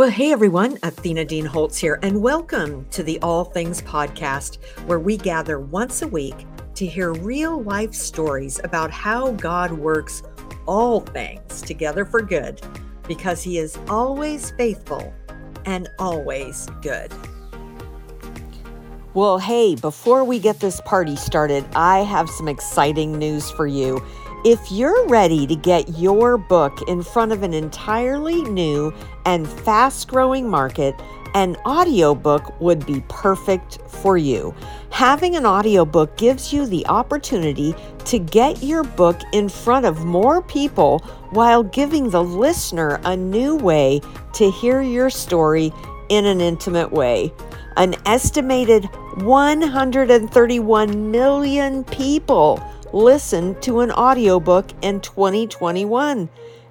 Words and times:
Well, 0.00 0.08
hey 0.08 0.32
everyone, 0.32 0.78
Athena 0.82 1.26
Dean 1.26 1.44
Holtz 1.44 1.76
here, 1.76 1.98
and 2.02 2.22
welcome 2.22 2.86
to 2.88 3.02
the 3.02 3.20
All 3.20 3.44
Things 3.44 3.82
Podcast, 3.82 4.56
where 4.86 4.98
we 4.98 5.18
gather 5.18 5.60
once 5.60 6.00
a 6.00 6.08
week 6.08 6.46
to 6.76 6.86
hear 6.86 7.12
real 7.12 7.62
life 7.62 7.92
stories 7.92 8.58
about 8.64 8.90
how 8.90 9.32
God 9.32 9.72
works 9.72 10.22
all 10.64 11.00
things 11.00 11.60
together 11.60 12.06
for 12.06 12.22
good 12.22 12.62
because 13.06 13.42
He 13.42 13.58
is 13.58 13.78
always 13.90 14.52
faithful 14.52 15.12
and 15.66 15.86
always 15.98 16.66
good. 16.80 17.12
Well, 19.12 19.36
hey, 19.36 19.74
before 19.74 20.24
we 20.24 20.38
get 20.38 20.60
this 20.60 20.80
party 20.86 21.16
started, 21.16 21.66
I 21.74 21.98
have 21.98 22.30
some 22.30 22.48
exciting 22.48 23.18
news 23.18 23.50
for 23.50 23.66
you. 23.66 24.02
If 24.42 24.72
you're 24.72 25.06
ready 25.06 25.46
to 25.46 25.54
get 25.54 25.98
your 25.98 26.38
book 26.38 26.88
in 26.88 27.02
front 27.02 27.30
of 27.30 27.42
an 27.42 27.52
entirely 27.52 28.40
new 28.44 28.94
and 29.26 29.46
fast 29.46 30.08
growing 30.08 30.48
market, 30.48 30.98
an 31.34 31.56
audiobook 31.66 32.58
would 32.58 32.86
be 32.86 33.04
perfect 33.06 33.80
for 33.86 34.16
you. 34.16 34.54
Having 34.88 35.36
an 35.36 35.44
audiobook 35.44 36.16
gives 36.16 36.54
you 36.54 36.64
the 36.64 36.86
opportunity 36.86 37.74
to 38.06 38.18
get 38.18 38.62
your 38.62 38.82
book 38.82 39.20
in 39.34 39.50
front 39.50 39.84
of 39.84 40.06
more 40.06 40.40
people 40.40 41.00
while 41.32 41.62
giving 41.62 42.08
the 42.08 42.24
listener 42.24 42.98
a 43.04 43.14
new 43.14 43.56
way 43.56 44.00
to 44.32 44.50
hear 44.50 44.80
your 44.80 45.10
story 45.10 45.70
in 46.08 46.24
an 46.24 46.40
intimate 46.40 46.90
way. 46.90 47.30
An 47.76 47.94
estimated 48.06 48.86
131 49.16 51.10
million 51.10 51.84
people 51.84 52.58
listen 52.92 53.60
to 53.60 53.80
an 53.80 53.90
audiobook 53.92 54.70
in 54.82 55.00
2021. 55.00 56.28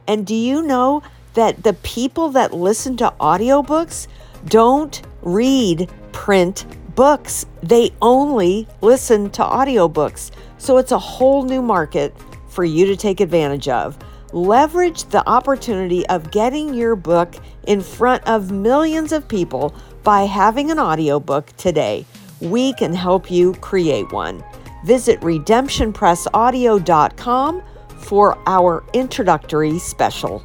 And 0.08 0.26
do 0.26 0.36
you 0.36 0.64
know 0.64 1.04
that 1.34 1.64
the 1.64 1.74
people 1.74 2.30
that 2.30 2.54
listen 2.54 2.98
to 2.98 3.14
audiobooks 3.20 4.08
don't 4.46 5.02
read 5.22 5.90
print 6.12 6.66
books? 6.96 7.46
They 7.62 7.92
only 8.02 8.68
listen 8.82 9.30
to 9.32 9.44
audiobooks. 9.44 10.32
So 10.58 10.78
it's 10.78 10.92
a 10.92 11.00
whole 11.00 11.44
new 11.44 11.62
market 11.62 12.16
for 12.50 12.64
you 12.64 12.86
to 12.88 12.96
take 12.96 13.22
advantage 13.22 13.68
of. 13.68 13.98
Leverage 14.32 15.06
the 15.06 15.28
opportunity 15.28 16.06
of 16.08 16.32
getting 16.32 16.74
your 16.74 16.96
book 16.96 17.36
in 17.66 17.82
front 17.82 18.24
of 18.28 18.52
millions 18.52 19.12
of 19.12 19.28
people 19.28 19.74
by 20.04 20.24
having 20.24 20.72
an 20.72 20.80
audiobook 20.80 21.56
today. 21.58 22.06
We 22.40 22.74
can 22.74 22.94
help 22.94 23.30
you 23.32 23.54
create 23.56 24.12
one. 24.12 24.44
Visit 24.84 25.20
redemptionpressaudio.com 25.22 27.64
for 27.98 28.38
our 28.48 28.84
introductory 28.94 29.80
special. 29.80 30.44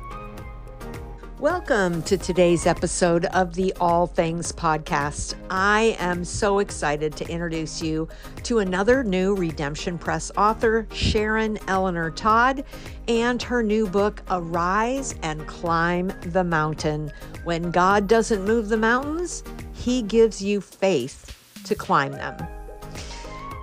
Welcome 1.39 2.03
to 2.05 2.17
today's 2.17 2.67
episode 2.67 3.27
of 3.27 3.55
the 3.55 3.75
All 3.75 4.07
Things 4.07 4.51
Podcast. 4.51 5.35
I 5.51 5.95
am 5.99 6.25
so 6.25 6.59
excited 6.59 7.15
to 7.17 7.29
introduce 7.29 7.83
you 7.83 8.09
to 8.45 8.61
another 8.61 9.05
new 9.05 9.37
Redemption 9.37 9.99
Press 9.99 10.33
author, 10.39 10.87
Sharon 10.91 11.59
Eleanor 11.69 12.11
Todd, 12.11 12.65
and 13.09 13.43
her 13.43 13.63
new 13.63 13.87
book, 13.87 14.23
Arise 14.31 15.15
and 15.23 15.47
Climb 15.47 16.15
the 16.23 16.45
Mountain. 16.45 17.13
When 17.45 17.71
God 17.71 18.09
doesn't 18.09 18.45
move 18.45 18.71
the 18.71 18.79
mountains, 18.79 19.45
He 19.75 20.01
gives 20.01 20.43
you 20.43 20.63
faith 20.63 21.37
to 21.65 21.75
climb 21.75 22.13
them. 22.13 22.39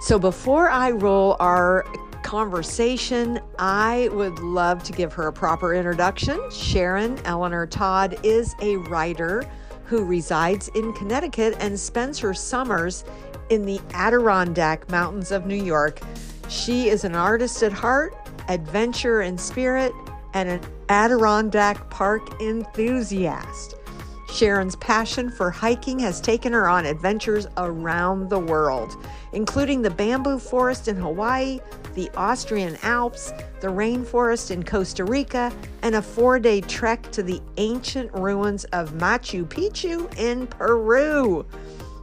So 0.02 0.18
before 0.18 0.68
I 0.68 0.90
roll 0.90 1.38
our 1.40 1.86
conversation, 2.24 3.40
I 3.60 4.10
would 4.12 4.40
love 4.40 4.82
to 4.84 4.92
give 4.92 5.14
her 5.14 5.28
a 5.28 5.32
proper 5.32 5.76
introduction. 5.76 6.42
Sharon 6.50 7.20
Eleanor 7.24 7.68
Todd 7.68 8.18
is 8.24 8.56
a 8.62 8.78
writer 8.78 9.44
who 9.86 10.04
resides 10.04 10.70
in 10.70 10.92
Connecticut 10.94 11.56
and 11.60 11.80
spends 11.80 12.18
her 12.18 12.34
summers 12.34 13.06
in 13.52 13.64
the 13.64 13.80
Adirondack 13.94 14.90
Mountains 14.90 15.32
of 15.32 15.46
New 15.46 15.64
York. 15.64 16.02
She 16.50 16.90
is 16.90 17.04
an 17.04 17.14
artist 17.14 17.62
at 17.62 17.72
heart, 17.72 18.16
adventure 18.48 19.22
in 19.22 19.38
spirit, 19.38 19.94
and 20.34 20.50
an 20.50 20.62
Adirondack 20.90 21.92
Park 21.92 22.42
enthusiast. 22.42 23.76
Sharon's 24.32 24.78
passion 24.78 25.30
for 25.30 25.52
hiking 25.52 26.00
has 26.00 26.22
taken 26.22 26.54
her 26.54 26.70
on 26.70 26.86
adventures 26.86 27.48
around 27.58 28.30
the 28.30 28.40
world, 28.40 28.96
including 29.34 29.82
the 29.82 29.90
bamboo 29.90 30.40
forest 30.40 30.88
in 30.88 30.96
Hawaii, 30.96 31.60
the 31.96 32.10
Austrian 32.16 32.78
Alps, 32.82 33.34
the 33.60 33.68
rainforest 33.68 34.50
in 34.50 34.64
Costa 34.64 35.04
Rica, 35.04 35.52
and 35.82 35.96
a 35.96 36.02
four 36.02 36.40
day 36.40 36.62
trek 36.62 37.12
to 37.12 37.22
the 37.22 37.42
ancient 37.58 38.12
ruins 38.14 38.64
of 38.66 38.92
Machu 38.94 39.46
Picchu 39.46 40.12
in 40.18 40.48
Peru. 40.48 41.46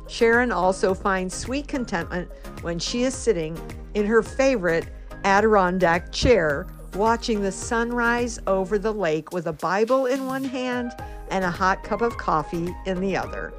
Sharon 0.07 0.53
also 0.53 0.93
finds 0.93 1.35
sweet 1.35 1.67
contentment 1.67 2.31
when 2.61 2.79
she 2.79 3.05
is 3.05 3.15
sitting 3.15 3.59
in 3.95 4.05
her 4.05 4.23
favorite 4.23 4.87
Adirondack 5.25 6.13
chair, 6.13 6.67
watching 6.95 7.41
the 7.43 7.53
sunrise 7.53 8.39
over 8.47 8.79
the 8.79 8.93
lake 8.93 9.33
with 9.33 9.47
a 9.47 9.53
Bible 9.53 10.07
in 10.07 10.27
one 10.27 10.45
hand 10.45 10.93
and 11.31 11.45
a 11.45 11.51
hot 11.51 11.83
cup 11.83 12.01
of 12.01 12.17
coffee 12.17 12.75
in 12.87 13.01
the 13.01 13.17
other. 13.17 13.53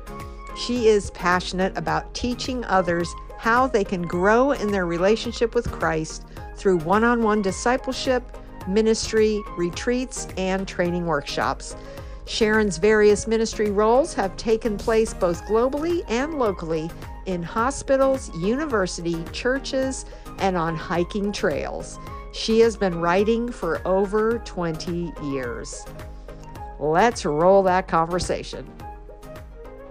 She 0.57 0.87
is 0.87 1.11
passionate 1.11 1.77
about 1.77 2.13
teaching 2.13 2.65
others 2.65 3.13
how 3.37 3.67
they 3.67 3.83
can 3.83 4.01
grow 4.01 4.51
in 4.51 4.71
their 4.71 4.85
relationship 4.85 5.55
with 5.55 5.71
Christ 5.71 6.25
through 6.55 6.79
one 6.79 7.03
on 7.03 7.23
one 7.23 7.41
discipleship, 7.41 8.37
ministry, 8.67 9.41
retreats, 9.57 10.27
and 10.37 10.67
training 10.67 11.05
workshops. 11.05 11.75
Sharon's 12.25 12.77
various 12.77 13.25
ministry 13.25 13.71
roles 13.71 14.13
have 14.13 14.35
taken 14.37 14.77
place 14.77 15.13
both 15.13 15.41
globally 15.45 16.03
and 16.09 16.37
locally 16.37 16.91
in 17.25 17.41
hospitals, 17.41 18.29
university, 18.37 19.23
churches, 19.31 20.05
and 20.39 20.57
on 20.57 20.75
hiking 20.75 21.31
trails. 21.31 21.97
She 22.33 22.59
has 22.59 22.75
been 22.77 22.99
writing 22.99 23.51
for 23.51 23.81
over 23.87 24.39
20 24.39 25.13
years. 25.23 25.85
Let's 26.79 27.25
roll 27.25 27.61
that 27.63 27.89
conversation. 27.89 28.65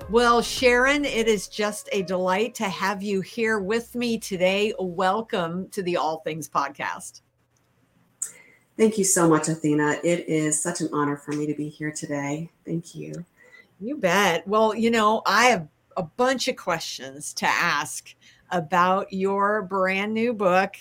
Well, 0.08 0.40
Sharon, 0.40 1.04
it 1.04 1.28
is 1.28 1.46
just 1.46 1.90
a 1.92 2.00
delight 2.00 2.54
to 2.54 2.64
have 2.64 3.02
you 3.02 3.20
here 3.20 3.58
with 3.58 3.94
me 3.94 4.16
today. 4.16 4.72
Welcome 4.78 5.68
to 5.68 5.82
the 5.82 5.98
All 5.98 6.20
Things 6.20 6.48
Podcast. 6.48 7.20
Thank 8.78 8.96
you 8.96 9.04
so 9.04 9.28
much, 9.28 9.48
Athena. 9.48 9.98
It 10.02 10.26
is 10.30 10.62
such 10.62 10.80
an 10.80 10.88
honor 10.94 11.18
for 11.18 11.32
me 11.32 11.46
to 11.46 11.54
be 11.54 11.68
here 11.68 11.92
today. 11.92 12.48
Thank 12.64 12.94
you. 12.94 13.26
You 13.80 13.98
bet. 13.98 14.48
Well, 14.48 14.74
you 14.74 14.90
know, 14.90 15.20
I 15.26 15.46
have 15.46 15.68
a 15.98 16.04
bunch 16.04 16.48
of 16.48 16.56
questions 16.56 17.34
to 17.34 17.46
ask 17.46 18.14
about 18.50 19.12
your 19.12 19.60
brand 19.60 20.14
new 20.14 20.32
book. 20.32 20.74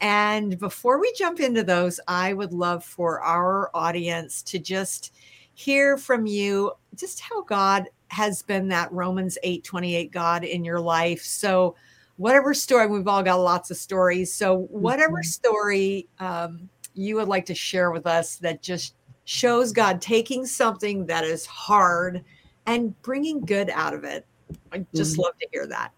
And 0.00 0.58
before 0.58 0.98
we 0.98 1.14
jump 1.16 1.38
into 1.38 1.62
those, 1.62 2.00
I 2.08 2.32
would 2.32 2.52
love 2.52 2.84
for 2.84 3.20
our 3.20 3.70
audience 3.74 4.42
to 4.44 4.58
just 4.58 5.14
hear 5.54 5.96
from 5.96 6.26
you 6.26 6.72
just 6.96 7.20
how 7.20 7.42
God 7.42 7.88
has 8.08 8.42
been 8.42 8.68
that 8.68 8.92
Romans 8.92 9.38
8 9.42 9.64
28 9.64 10.12
God 10.12 10.44
in 10.44 10.64
your 10.64 10.80
life. 10.80 11.22
So, 11.22 11.74
whatever 12.16 12.54
story, 12.54 12.86
we've 12.86 13.08
all 13.08 13.22
got 13.22 13.36
lots 13.36 13.70
of 13.70 13.76
stories. 13.76 14.32
So, 14.32 14.66
whatever 14.70 15.18
mm-hmm. 15.18 15.22
story 15.22 16.08
um, 16.18 16.68
you 16.94 17.16
would 17.16 17.28
like 17.28 17.46
to 17.46 17.54
share 17.54 17.90
with 17.90 18.06
us 18.06 18.36
that 18.36 18.62
just 18.62 18.94
shows 19.24 19.72
God 19.72 20.00
taking 20.00 20.44
something 20.44 21.06
that 21.06 21.24
is 21.24 21.46
hard 21.46 22.24
and 22.66 23.00
bringing 23.02 23.40
good 23.40 23.70
out 23.70 23.94
of 23.94 24.04
it. 24.04 24.26
I 24.72 24.84
just 24.94 25.12
mm-hmm. 25.12 25.22
love 25.22 25.38
to 25.38 25.48
hear 25.52 25.66
that. 25.66 25.92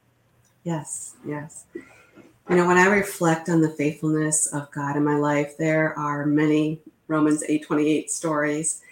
Yes, 0.62 1.16
yes. 1.26 1.66
You 2.48 2.56
know, 2.56 2.66
when 2.66 2.76
I 2.76 2.86
reflect 2.86 3.48
on 3.48 3.60
the 3.60 3.70
faithfulness 3.70 4.46
of 4.52 4.70
God 4.70 4.96
in 4.96 5.04
my 5.04 5.16
life, 5.16 5.56
there 5.58 5.98
are 5.98 6.26
many 6.26 6.80
Romans 7.08 7.42
8:28 7.48 8.10
stories 8.10 8.82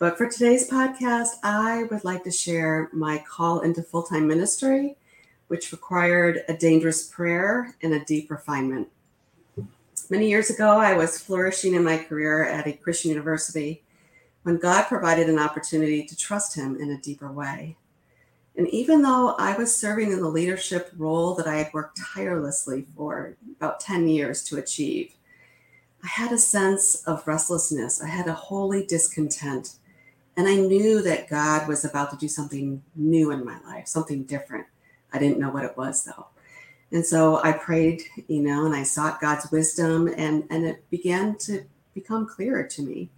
but 0.00 0.16
for 0.16 0.26
today's 0.26 0.66
podcast, 0.66 1.32
I 1.42 1.82
would 1.90 2.04
like 2.04 2.24
to 2.24 2.30
share 2.30 2.88
my 2.90 3.22
call 3.28 3.60
into 3.60 3.82
full 3.82 4.02
time 4.02 4.26
ministry, 4.26 4.96
which 5.48 5.72
required 5.72 6.42
a 6.48 6.56
dangerous 6.56 7.06
prayer 7.06 7.76
and 7.82 7.92
a 7.92 8.02
deep 8.06 8.30
refinement. 8.30 8.88
Many 10.08 10.30
years 10.30 10.48
ago, 10.48 10.78
I 10.78 10.94
was 10.94 11.20
flourishing 11.20 11.74
in 11.74 11.84
my 11.84 11.98
career 11.98 12.46
at 12.46 12.66
a 12.66 12.72
Christian 12.72 13.10
university 13.10 13.82
when 14.42 14.56
God 14.56 14.86
provided 14.86 15.28
an 15.28 15.38
opportunity 15.38 16.06
to 16.06 16.16
trust 16.16 16.56
Him 16.56 16.80
in 16.80 16.90
a 16.92 17.00
deeper 17.02 17.30
way. 17.30 17.76
And 18.56 18.68
even 18.68 19.02
though 19.02 19.34
I 19.38 19.54
was 19.54 19.76
serving 19.76 20.12
in 20.12 20.20
the 20.20 20.30
leadership 20.30 20.92
role 20.96 21.34
that 21.34 21.46
I 21.46 21.56
had 21.56 21.74
worked 21.74 22.00
tirelessly 22.14 22.86
for 22.96 23.36
about 23.58 23.80
10 23.80 24.08
years 24.08 24.42
to 24.44 24.56
achieve, 24.56 25.12
I 26.02 26.06
had 26.06 26.32
a 26.32 26.38
sense 26.38 27.02
of 27.04 27.26
restlessness. 27.26 28.02
I 28.02 28.08
had 28.08 28.28
a 28.28 28.32
holy 28.32 28.86
discontent 28.86 29.76
and 30.40 30.48
I 30.48 30.56
knew 30.56 31.02
that 31.02 31.28
God 31.28 31.68
was 31.68 31.84
about 31.84 32.10
to 32.12 32.16
do 32.16 32.26
something 32.26 32.82
new 32.96 33.30
in 33.30 33.44
my 33.44 33.60
life, 33.66 33.86
something 33.86 34.22
different. 34.22 34.66
I 35.12 35.18
didn't 35.18 35.38
know 35.38 35.50
what 35.50 35.66
it 35.66 35.76
was 35.76 36.02
though. 36.02 36.28
And 36.90 37.04
so 37.04 37.42
I 37.44 37.52
prayed, 37.52 38.04
you 38.26 38.40
know, 38.40 38.64
and 38.64 38.74
I 38.74 38.84
sought 38.84 39.20
God's 39.20 39.50
wisdom 39.50 40.08
and 40.16 40.44
and 40.48 40.64
it 40.64 40.88
began 40.88 41.36
to 41.40 41.66
become 41.92 42.26
clearer 42.26 42.62
to 42.62 42.82
me. 42.82 43.10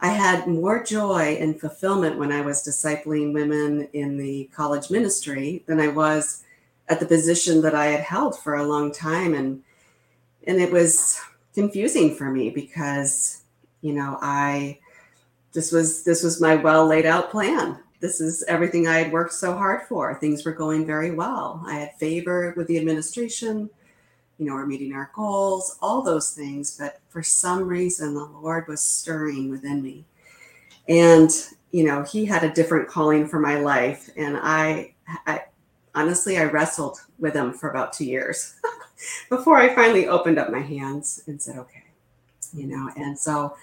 I 0.00 0.08
had 0.08 0.46
more 0.46 0.82
joy 0.82 1.36
and 1.38 1.60
fulfillment 1.60 2.18
when 2.18 2.32
I 2.32 2.40
was 2.40 2.66
discipling 2.66 3.34
women 3.34 3.86
in 3.92 4.16
the 4.16 4.48
college 4.54 4.90
ministry 4.90 5.64
than 5.66 5.78
I 5.78 5.88
was 5.88 6.44
at 6.88 6.98
the 6.98 7.04
position 7.04 7.60
that 7.60 7.74
I 7.74 7.88
had 7.88 8.00
held 8.00 8.38
for 8.38 8.54
a 8.54 8.66
long 8.66 8.90
time. 8.90 9.34
And 9.34 9.62
and 10.46 10.62
it 10.62 10.72
was 10.72 11.20
confusing 11.52 12.14
for 12.14 12.30
me 12.30 12.48
because, 12.48 13.42
you 13.82 13.92
know, 13.92 14.16
I 14.22 14.78
this 15.52 15.72
was 15.72 16.04
this 16.04 16.22
was 16.22 16.40
my 16.40 16.56
well 16.56 16.86
laid 16.86 17.06
out 17.06 17.30
plan. 17.30 17.78
This 18.00 18.20
is 18.20 18.44
everything 18.46 18.86
I 18.86 18.98
had 18.98 19.12
worked 19.12 19.32
so 19.32 19.56
hard 19.56 19.82
for. 19.88 20.14
Things 20.14 20.44
were 20.44 20.52
going 20.52 20.86
very 20.86 21.10
well. 21.10 21.62
I 21.66 21.74
had 21.74 21.96
favor 21.98 22.54
with 22.56 22.68
the 22.68 22.78
administration 22.78 23.70
you 24.38 24.46
know, 24.46 24.54
we're 24.54 24.66
meeting 24.66 24.94
our 24.94 25.10
goals, 25.14 25.76
all 25.82 26.00
those 26.00 26.30
things. 26.30 26.76
But 26.78 27.00
for 27.08 27.22
some 27.22 27.66
reason, 27.66 28.14
the 28.14 28.24
Lord 28.24 28.68
was 28.68 28.80
stirring 28.80 29.50
within 29.50 29.82
me. 29.82 30.04
And, 30.88 31.30
you 31.72 31.84
know, 31.84 32.02
He 32.04 32.24
had 32.24 32.44
a 32.44 32.52
different 32.52 32.88
calling 32.88 33.26
for 33.28 33.40
my 33.40 33.56
life. 33.58 34.08
And 34.16 34.38
I, 34.40 34.94
I 35.26 35.42
honestly, 35.94 36.38
I 36.38 36.44
wrestled 36.44 37.00
with 37.18 37.34
Him 37.34 37.52
for 37.52 37.70
about 37.70 37.92
two 37.92 38.04
years 38.04 38.54
before 39.28 39.58
I 39.58 39.74
finally 39.74 40.06
opened 40.06 40.38
up 40.38 40.50
my 40.50 40.60
hands 40.62 41.24
and 41.26 41.42
said, 41.42 41.58
okay, 41.58 41.84
you 42.54 42.68
know. 42.68 42.90
And 42.96 43.18
so 43.18 43.56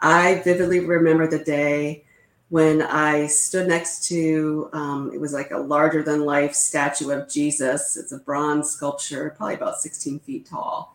I 0.00 0.42
vividly 0.44 0.80
remember 0.80 1.26
the 1.26 1.38
day 1.38 2.04
when 2.50 2.82
I 2.82 3.26
stood 3.26 3.68
next 3.68 4.06
to, 4.08 4.70
um, 4.72 5.10
it 5.12 5.20
was 5.20 5.32
like 5.32 5.50
a 5.50 5.58
larger 5.58 6.02
than 6.02 6.24
life 6.24 6.54
statue 6.54 7.10
of 7.10 7.28
Jesus. 7.28 7.96
It's 7.96 8.12
a 8.12 8.18
bronze 8.18 8.70
sculpture, 8.70 9.34
probably 9.36 9.56
about 9.56 9.80
16 9.80 10.20
feet 10.20 10.46
tall. 10.46 10.94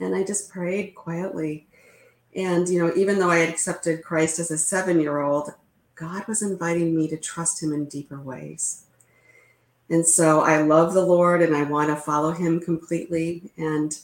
And 0.00 0.14
I 0.14 0.24
just 0.24 0.50
prayed 0.50 0.94
quietly. 0.94 1.66
And, 2.34 2.68
you 2.68 2.84
know, 2.84 2.92
even 2.96 3.18
though 3.18 3.30
I 3.30 3.38
had 3.38 3.48
accepted 3.48 4.04
Christ 4.04 4.38
as 4.38 4.50
a 4.50 4.58
seven 4.58 5.00
year 5.00 5.20
old, 5.20 5.50
God 5.94 6.26
was 6.28 6.42
inviting 6.42 6.96
me 6.96 7.08
to 7.08 7.16
trust 7.16 7.62
him 7.62 7.72
in 7.72 7.86
deeper 7.86 8.20
ways. 8.20 8.84
And 9.90 10.06
so 10.06 10.40
I 10.40 10.62
love 10.62 10.94
the 10.94 11.04
Lord 11.04 11.42
and 11.42 11.56
I 11.56 11.64
want 11.64 11.88
to 11.88 11.96
follow 11.96 12.32
him 12.32 12.60
completely. 12.60 13.50
And 13.56 13.98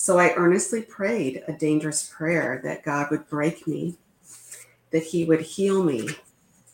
so 0.00 0.18
I 0.18 0.32
earnestly 0.34 0.80
prayed 0.80 1.42
a 1.46 1.52
dangerous 1.52 2.10
prayer 2.10 2.58
that 2.64 2.82
God 2.82 3.08
would 3.10 3.28
break 3.28 3.66
me 3.66 3.98
that 4.92 5.02
He 5.02 5.26
would 5.26 5.42
heal 5.42 5.84
me, 5.84 6.08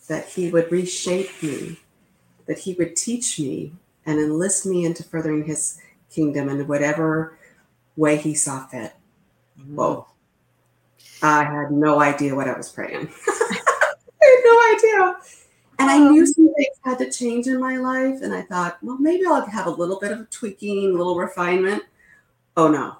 that 0.06 0.28
He 0.28 0.48
would 0.48 0.70
reshape 0.70 1.42
me, 1.42 1.80
that 2.46 2.60
He 2.60 2.74
would 2.74 2.94
teach 2.94 3.40
me 3.40 3.72
and 4.06 4.20
enlist 4.20 4.64
me 4.64 4.84
into 4.84 5.02
furthering 5.02 5.44
His 5.44 5.80
kingdom 6.08 6.48
in 6.48 6.68
whatever 6.68 7.36
way 7.96 8.16
He 8.16 8.32
saw 8.32 8.64
fit. 8.68 8.92
Mm-hmm. 9.60 9.74
Whoa. 9.74 10.06
I 11.20 11.42
had 11.42 11.72
no 11.72 12.00
idea 12.00 12.32
what 12.32 12.46
I 12.46 12.56
was 12.56 12.70
praying. 12.70 13.10
I 13.28 14.22
had 14.22 14.40
no 14.44 14.76
idea. 14.76 15.16
And 15.80 15.90
I 15.90 15.98
knew 15.98 16.26
some 16.26 16.54
things 16.54 16.76
had 16.84 16.98
to 16.98 17.10
change 17.10 17.48
in 17.48 17.58
my 17.58 17.76
life. 17.76 18.22
And 18.22 18.32
I 18.32 18.42
thought, 18.42 18.78
well, 18.82 18.98
maybe 18.98 19.26
I'll 19.26 19.44
have 19.46 19.66
a 19.66 19.70
little 19.70 19.98
bit 19.98 20.12
of 20.12 20.30
tweaking, 20.30 20.90
a 20.90 20.96
little 20.96 21.16
refinement. 21.16 21.82
Oh, 22.56 22.68
no. 22.68 22.98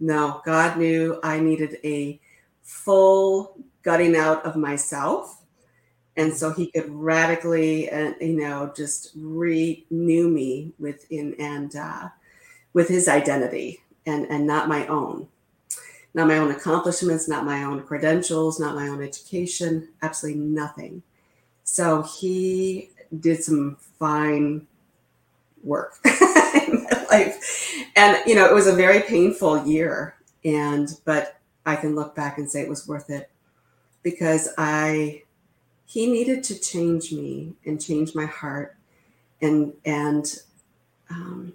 No, 0.00 0.40
God 0.44 0.78
knew 0.78 1.20
I 1.22 1.40
needed 1.40 1.76
a 1.84 2.18
full 2.62 3.56
gutting 3.82 4.16
out 4.16 4.44
of 4.44 4.56
myself. 4.56 5.42
And 6.16 6.34
so 6.34 6.52
he 6.52 6.70
could 6.70 6.90
radically 6.90 7.90
uh, 7.90 8.14
you 8.20 8.36
know 8.40 8.72
just 8.74 9.12
renew 9.14 10.28
me 10.28 10.72
within 10.78 11.34
and 11.38 11.74
uh, 11.76 12.08
with 12.72 12.88
his 12.88 13.08
identity 13.08 13.80
and 14.06 14.26
and 14.26 14.46
not 14.46 14.68
my 14.68 14.86
own. 14.86 15.28
Not 16.12 16.26
my 16.26 16.38
own 16.38 16.50
accomplishments 16.50 17.28
not 17.28 17.44
my 17.44 17.62
own 17.62 17.82
credentials 17.82 18.58
not 18.58 18.74
my 18.74 18.88
own 18.88 19.02
education 19.02 19.88
absolutely 20.02 20.40
nothing. 20.42 21.02
So 21.64 22.02
he 22.02 22.90
did 23.20 23.42
some 23.44 23.76
fine 23.98 24.66
work 25.62 25.98
in 26.68 26.84
my 26.84 27.06
life 27.10 27.74
and 27.96 28.18
you 28.26 28.34
know 28.34 28.46
it 28.46 28.54
was 28.54 28.66
a 28.66 28.74
very 28.74 29.00
painful 29.00 29.66
year 29.66 30.14
and 30.44 31.00
but 31.04 31.38
i 31.66 31.76
can 31.76 31.94
look 31.94 32.14
back 32.14 32.38
and 32.38 32.50
say 32.50 32.60
it 32.60 32.68
was 32.68 32.86
worth 32.88 33.10
it 33.10 33.30
because 34.02 34.48
I 34.56 35.22
he 35.86 36.10
needed 36.10 36.44
to 36.44 36.58
change 36.58 37.12
me 37.12 37.54
and 37.66 37.80
change 37.80 38.14
my 38.14 38.26
heart 38.26 38.76
and 39.42 39.72
and 39.84 40.38
um, 41.10 41.52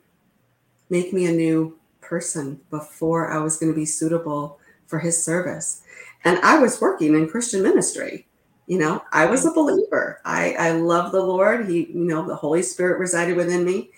make 0.90 1.13
me 1.13 1.25
a 1.25 1.31
new 1.31 1.78
person 2.02 2.60
before 2.69 3.31
I 3.31 3.38
was 3.38 3.57
going 3.57 3.72
to 3.72 3.75
be 3.75 3.86
suitable 3.86 4.60
for 4.88 5.00
his 5.00 5.24
service. 5.24 5.81
And 6.24 6.38
I 6.40 6.60
was 6.60 6.81
working 6.81 7.16
in 7.16 7.30
Christian 7.30 7.63
ministry. 7.63 8.28
You 8.68 8.80
know, 8.80 9.04
I 9.12 9.25
was 9.28 9.46
a 9.46 9.52
believer. 9.52 10.22
I, 10.25 10.54
I 10.54 10.72
love 10.72 11.12
the 11.12 11.22
Lord. 11.22 11.69
He, 11.69 11.86
you 11.86 12.04
know, 12.04 12.28
the 12.28 12.36
Holy 12.36 12.63
Spirit 12.63 13.00
resided 13.00 13.38
within 13.38 13.63
me. 13.63 13.92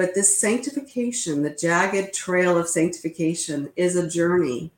But 0.00 0.14
this 0.14 0.40
sanctification, 0.40 1.42
the 1.42 1.50
jagged 1.50 2.14
trail 2.14 2.56
of 2.56 2.70
sanctification, 2.70 3.70
is 3.76 3.96
a 3.96 4.08
journey. 4.08 4.70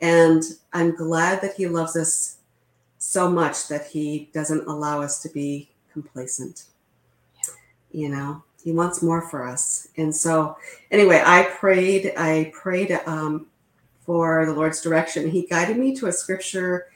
And 0.00 0.44
I'm 0.72 0.94
glad 0.94 1.40
that 1.40 1.56
He 1.56 1.66
loves 1.66 1.96
us 1.96 2.36
so 2.98 3.28
much 3.28 3.66
that 3.66 3.88
he 3.88 4.30
doesn't 4.32 4.68
allow 4.68 5.02
us 5.02 5.20
to 5.22 5.28
be 5.28 5.70
complacent. 5.92 6.66
Yeah. 7.36 7.54
You 7.90 8.08
know, 8.10 8.44
he 8.62 8.70
wants 8.70 9.02
more 9.02 9.28
for 9.28 9.44
us. 9.44 9.88
And 9.96 10.14
so, 10.14 10.56
anyway, 10.92 11.20
I 11.26 11.48
prayed, 11.58 12.12
I 12.16 12.52
prayed 12.54 12.92
um, 13.06 13.48
for 14.06 14.46
the 14.46 14.52
Lord's 14.52 14.80
direction. 14.80 15.30
He 15.32 15.48
guided 15.48 15.78
me 15.78 15.96
to 15.96 16.06
a 16.06 16.12
scripture 16.12 16.86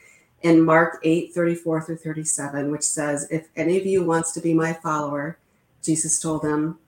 in 0.43 0.63
Mark 0.63 1.01
8 1.03 1.33
34 1.33 1.81
through 1.81 1.97
37, 1.97 2.71
which 2.71 2.83
says, 2.83 3.27
If 3.29 3.49
any 3.57 3.77
of 3.77 3.85
you 3.85 4.05
wants 4.05 4.31
to 4.31 4.39
be 4.39 4.53
my 4.53 4.71
follower, 4.71 5.37
Jesus 5.83 6.21
told 6.21 6.43
them, 6.43 6.79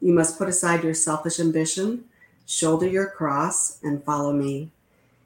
you 0.00 0.12
must 0.12 0.38
put 0.38 0.48
aside 0.48 0.84
your 0.84 0.94
selfish 0.94 1.38
ambition, 1.38 2.04
shoulder 2.46 2.88
your 2.88 3.08
cross, 3.08 3.78
and 3.82 4.02
follow 4.02 4.32
me. 4.32 4.70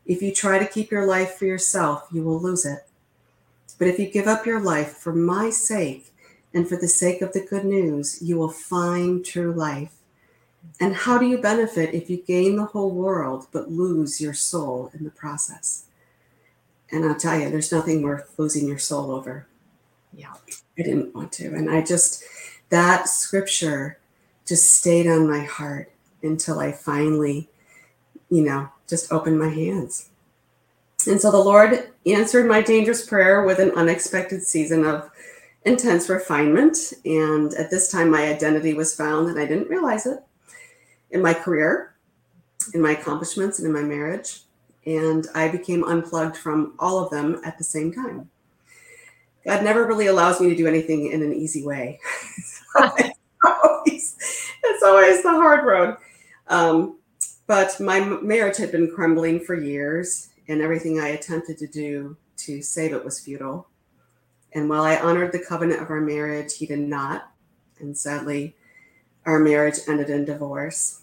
If 0.06 0.20
you 0.20 0.32
try 0.32 0.58
to 0.58 0.66
keep 0.66 0.90
your 0.90 1.06
life 1.06 1.34
for 1.34 1.46
yourself, 1.46 2.08
you 2.12 2.22
will 2.22 2.40
lose 2.40 2.66
it. 2.66 2.86
But 3.78 3.88
if 3.88 3.98
you 3.98 4.06
give 4.06 4.26
up 4.26 4.46
your 4.46 4.60
life 4.60 4.96
for 4.96 5.12
my 5.12 5.50
sake 5.50 6.12
and 6.52 6.68
for 6.68 6.76
the 6.76 6.88
sake 6.88 7.22
of 7.22 7.32
the 7.32 7.44
good 7.44 7.64
news, 7.64 8.20
you 8.22 8.36
will 8.36 8.50
find 8.50 9.24
true 9.24 9.52
life. 9.52 9.92
And 10.80 10.94
how 10.94 11.18
do 11.18 11.26
you 11.26 11.38
benefit 11.38 11.94
if 11.94 12.08
you 12.08 12.18
gain 12.18 12.56
the 12.56 12.66
whole 12.66 12.90
world 12.90 13.46
but 13.52 13.70
lose 13.70 14.20
your 14.20 14.34
soul 14.34 14.90
in 14.94 15.04
the 15.04 15.10
process? 15.10 15.86
And 16.90 17.04
I'll 17.04 17.16
tell 17.16 17.38
you, 17.38 17.50
there's 17.50 17.72
nothing 17.72 18.02
worth 18.02 18.38
losing 18.38 18.68
your 18.68 18.78
soul 18.78 19.10
over. 19.10 19.46
Yeah. 20.12 20.34
I 20.78 20.82
didn't 20.82 21.14
want 21.14 21.32
to. 21.32 21.46
And 21.54 21.70
I 21.70 21.82
just, 21.82 22.22
that 22.68 23.08
scripture 23.08 23.98
just 24.46 24.74
stayed 24.74 25.06
on 25.06 25.28
my 25.28 25.40
heart 25.40 25.90
until 26.22 26.60
I 26.60 26.72
finally, 26.72 27.48
you 28.30 28.42
know, 28.42 28.68
just 28.86 29.12
opened 29.12 29.38
my 29.38 29.48
hands. 29.48 30.10
And 31.06 31.20
so 31.20 31.30
the 31.30 31.38
Lord 31.38 31.90
answered 32.06 32.46
my 32.46 32.62
dangerous 32.62 33.06
prayer 33.06 33.44
with 33.44 33.58
an 33.58 33.72
unexpected 33.72 34.42
season 34.42 34.84
of 34.84 35.10
intense 35.64 36.08
refinement. 36.08 36.92
And 37.04 37.52
at 37.54 37.70
this 37.70 37.90
time, 37.90 38.10
my 38.10 38.26
identity 38.26 38.74
was 38.74 38.94
found, 38.94 39.28
and 39.28 39.38
I 39.38 39.46
didn't 39.46 39.68
realize 39.68 40.06
it 40.06 40.18
in 41.10 41.22
my 41.22 41.34
career, 41.34 41.94
in 42.72 42.80
my 42.80 42.92
accomplishments, 42.92 43.58
and 43.58 43.66
in 43.66 43.72
my 43.72 43.82
marriage. 43.82 44.42
And 44.86 45.26
I 45.34 45.48
became 45.48 45.84
unplugged 45.84 46.36
from 46.36 46.74
all 46.78 47.02
of 47.02 47.10
them 47.10 47.40
at 47.44 47.58
the 47.58 47.64
same 47.64 47.92
time. 47.92 48.30
God 49.44 49.62
never 49.62 49.86
really 49.86 50.06
allows 50.06 50.40
me 50.40 50.48
to 50.48 50.56
do 50.56 50.66
anything 50.66 51.12
in 51.12 51.22
an 51.22 51.32
easy 51.32 51.64
way. 51.64 52.00
it's, 52.76 53.73
always, 54.12 54.52
it's 54.64 54.82
always 54.82 55.22
the 55.22 55.30
hard 55.30 55.64
road. 55.64 55.96
Um, 56.48 56.98
but 57.46 57.78
my 57.80 58.00
marriage 58.00 58.56
had 58.56 58.72
been 58.72 58.90
crumbling 58.90 59.40
for 59.40 59.54
years 59.54 60.30
and 60.48 60.60
everything 60.60 61.00
I 61.00 61.08
attempted 61.08 61.58
to 61.58 61.66
do 61.66 62.16
to 62.38 62.62
save 62.62 62.92
it 62.92 63.04
was 63.04 63.20
futile. 63.20 63.68
And 64.52 64.68
while 64.68 64.82
I 64.82 64.98
honored 64.98 65.32
the 65.32 65.44
covenant 65.44 65.82
of 65.82 65.90
our 65.90 66.00
marriage, 66.00 66.56
he 66.56 66.66
did 66.66 66.78
not. 66.78 67.30
And 67.80 67.96
sadly, 67.96 68.54
our 69.26 69.38
marriage 69.38 69.78
ended 69.88 70.10
in 70.10 70.24
divorce. 70.24 71.00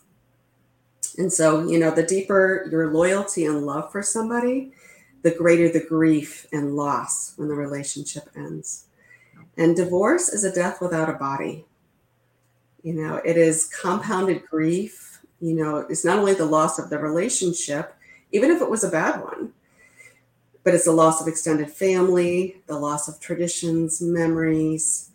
And 1.17 1.31
so, 1.31 1.67
you 1.67 1.77
know, 1.77 1.91
the 1.91 2.03
deeper 2.03 2.67
your 2.72 2.91
loyalty 2.91 3.46
and 3.46 3.65
love 3.65 3.91
for 3.91 4.01
somebody, 4.01 4.72
the 5.24 5.31
greater 5.31 5.70
the 5.70 5.86
grief 5.86 6.48
and 6.53 6.75
loss 6.75 7.34
when 7.36 7.50
the 7.50 7.55
relationship 7.55 8.29
ends. 8.36 8.86
And 9.58 9.75
divorce 9.75 10.29
is 10.29 10.43
a 10.43 10.53
death 10.53 10.79
without 10.81 11.10
a 11.10 11.13
body. 11.13 11.65
You 12.83 12.93
know, 12.93 13.15
it 13.23 13.38
is 13.38 13.65
compounded 13.65 14.45
grief. 14.45 15.21
You 15.39 15.55
know, 15.55 15.77
it's 15.77 16.05
not 16.05 16.19
only 16.19 16.33
the 16.33 16.45
loss 16.45 16.79
of 16.79 16.89
the 16.89 17.00
relationship, 17.00 17.95
even 18.31 18.51
if 18.51 18.61
it 18.61 18.69
was 18.69 18.83
a 18.83 18.89
bad 18.89 19.23
one. 19.23 19.53
But 20.63 20.75
it's 20.75 20.85
the 20.85 20.91
loss 20.91 21.21
of 21.21 21.27
extended 21.27 21.71
family, 21.71 22.61
the 22.67 22.77
loss 22.77 23.07
of 23.07 23.19
traditions, 23.19 24.01
memories, 24.01 25.09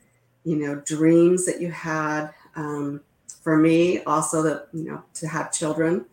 you 0.45 0.57
know, 0.57 0.77
dreams 0.77 1.47
that 1.47 1.61
you 1.61 1.71
had. 1.71 2.31
Um, 2.57 3.03
for 3.43 3.57
me, 3.57 4.03
also 4.03 4.43
that, 4.43 4.67
you 4.73 4.83
know, 4.83 5.05
to 5.15 5.29
have 5.29 5.53
children. 5.53 6.05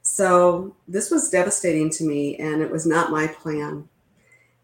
So 0.00 0.74
this 0.88 1.10
was 1.10 1.28
devastating 1.28 1.90
to 1.90 2.04
me, 2.04 2.36
and 2.36 2.62
it 2.62 2.70
was 2.70 2.86
not 2.86 3.10
my 3.10 3.26
plan. 3.26 3.86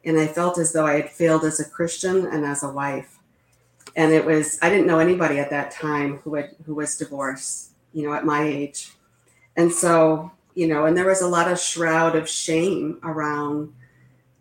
And 0.06 0.18
I 0.18 0.26
felt 0.26 0.56
as 0.56 0.72
though 0.72 0.86
I 0.86 0.94
had 0.94 1.10
failed 1.10 1.44
as 1.44 1.60
a 1.60 1.68
Christian 1.68 2.24
and 2.24 2.46
as 2.46 2.62
a 2.62 2.70
wife. 2.70 3.13
And 3.96 4.12
it 4.12 4.24
was, 4.24 4.58
I 4.60 4.70
didn't 4.70 4.86
know 4.86 4.98
anybody 4.98 5.38
at 5.38 5.50
that 5.50 5.70
time 5.70 6.18
who 6.18 6.34
had, 6.34 6.56
who 6.66 6.74
was 6.74 6.96
divorced, 6.96 7.70
you 7.92 8.06
know, 8.06 8.12
at 8.12 8.24
my 8.24 8.42
age. 8.42 8.92
And 9.56 9.70
so, 9.72 10.32
you 10.54 10.66
know, 10.66 10.86
and 10.86 10.96
there 10.96 11.06
was 11.06 11.22
a 11.22 11.28
lot 11.28 11.50
of 11.50 11.60
shroud 11.60 12.16
of 12.16 12.28
shame 12.28 12.98
around, 13.04 13.72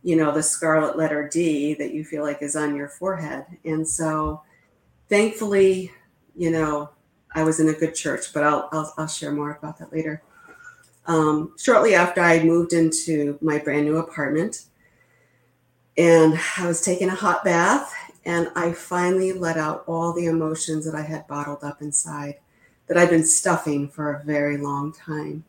you 0.02 0.16
know, 0.16 0.32
the 0.32 0.42
scarlet 0.42 0.98
letter 0.98 1.28
D 1.28 1.76
that 1.76 1.94
you 1.94 2.04
feel 2.04 2.24
like 2.24 2.42
is 2.42 2.56
on 2.56 2.76
your 2.76 2.90
forehead. 2.90 3.46
And 3.64 3.88
so 3.88 4.42
thankfully, 5.08 5.92
you 6.36 6.50
know, 6.50 6.90
I 7.36 7.44
was 7.44 7.60
in 7.60 7.70
a 7.70 7.74
good 7.74 7.96
church, 7.96 8.34
but 8.34 8.44
I'll, 8.44 8.70
I'll, 8.72 8.94
I'll 8.98 9.08
share 9.08 9.32
more 9.32 9.52
about 9.52 9.78
that 9.80 9.94
later. 9.94 10.24
Um, 11.06 11.54
shortly 11.60 11.96
after 11.96 12.22
I 12.22 12.44
moved 12.44 12.74
into 12.74 13.38
my 13.42 13.60
brand 13.60 13.86
new 13.86 13.98
apartment, 13.98 14.66
and 15.98 16.40
I 16.58 16.66
was 16.66 16.82
taking 16.82 17.10
a 17.10 17.16
hot 17.16 17.44
bath, 17.44 17.94
and 18.26 18.50
I 18.56 18.72
finally 18.72 19.34
let 19.34 19.58
out 19.58 19.84
all 19.88 20.14
the 20.14 20.26
emotions 20.26 20.86
that 20.86 20.96
I 20.96 21.02
had 21.02 21.28
bottled 21.28 21.64
up 21.64 21.82
inside 21.82 22.36
that 22.88 22.98
I'd 22.98 23.10
been 23.10 23.26
stuffing 23.26 23.90
for 23.90 24.14
a 24.14 24.24
very 24.24 24.58
long 24.58 24.94
time. 24.94 25.44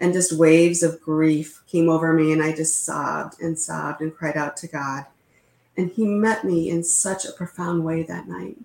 And 0.00 0.12
just 0.12 0.36
waves 0.36 0.82
of 0.82 1.00
grief 1.00 1.62
came 1.66 1.88
over 1.88 2.12
me, 2.12 2.32
and 2.32 2.42
I 2.42 2.52
just 2.52 2.84
sobbed 2.84 3.40
and 3.40 3.58
sobbed 3.58 4.00
and 4.00 4.14
cried 4.14 4.36
out 4.36 4.56
to 4.58 4.66
God. 4.66 5.06
And 5.76 5.90
He 5.90 6.04
met 6.04 6.44
me 6.44 6.68
in 6.68 6.82
such 6.82 7.24
a 7.24 7.32
profound 7.32 7.84
way 7.84 8.02
that 8.02 8.28
night. 8.28 8.56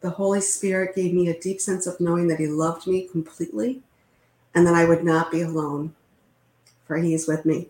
The 0.00 0.10
Holy 0.10 0.40
Spirit 0.40 0.94
gave 0.94 1.14
me 1.14 1.28
a 1.28 1.40
deep 1.40 1.60
sense 1.60 1.86
of 1.86 2.00
knowing 2.00 2.28
that 2.28 2.38
He 2.38 2.46
loved 2.46 2.86
me 2.86 3.08
completely 3.08 3.82
and 4.54 4.66
that 4.66 4.74
I 4.74 4.84
would 4.84 5.04
not 5.04 5.30
be 5.30 5.42
alone, 5.42 5.94
for 6.86 6.96
He 6.96 7.12
is 7.14 7.26
with 7.26 7.44
me. 7.44 7.68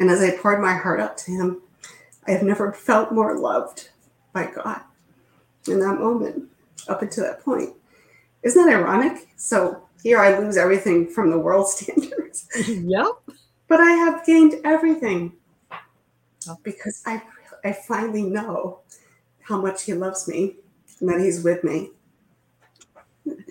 And 0.00 0.10
as 0.10 0.20
I 0.20 0.36
poured 0.36 0.60
my 0.60 0.74
heart 0.74 0.98
out 0.98 1.16
to 1.18 1.30
Him, 1.30 1.62
I 2.26 2.32
have 2.32 2.42
never 2.42 2.72
felt 2.72 3.12
more 3.12 3.38
loved 3.38 3.90
by 4.32 4.50
God 4.50 4.80
in 5.68 5.80
that 5.80 5.98
moment 5.98 6.48
up 6.88 7.02
until 7.02 7.24
that 7.24 7.44
point. 7.44 7.74
Isn't 8.42 8.66
that 8.66 8.74
ironic? 8.74 9.28
So 9.36 9.82
here 10.02 10.18
I 10.18 10.38
lose 10.38 10.56
everything 10.56 11.08
from 11.08 11.30
the 11.30 11.38
world 11.38 11.68
standards. 11.70 12.48
Yep. 12.66 13.36
But 13.68 13.80
I 13.80 13.90
have 13.92 14.26
gained 14.26 14.54
everything 14.64 15.32
because 16.62 17.02
I 17.06 17.22
I 17.64 17.72
finally 17.72 18.24
know 18.24 18.80
how 19.42 19.60
much 19.60 19.84
he 19.84 19.94
loves 19.94 20.26
me 20.26 20.56
and 21.00 21.08
that 21.08 21.20
he's 21.20 21.44
with 21.44 21.62
me. 21.64 21.90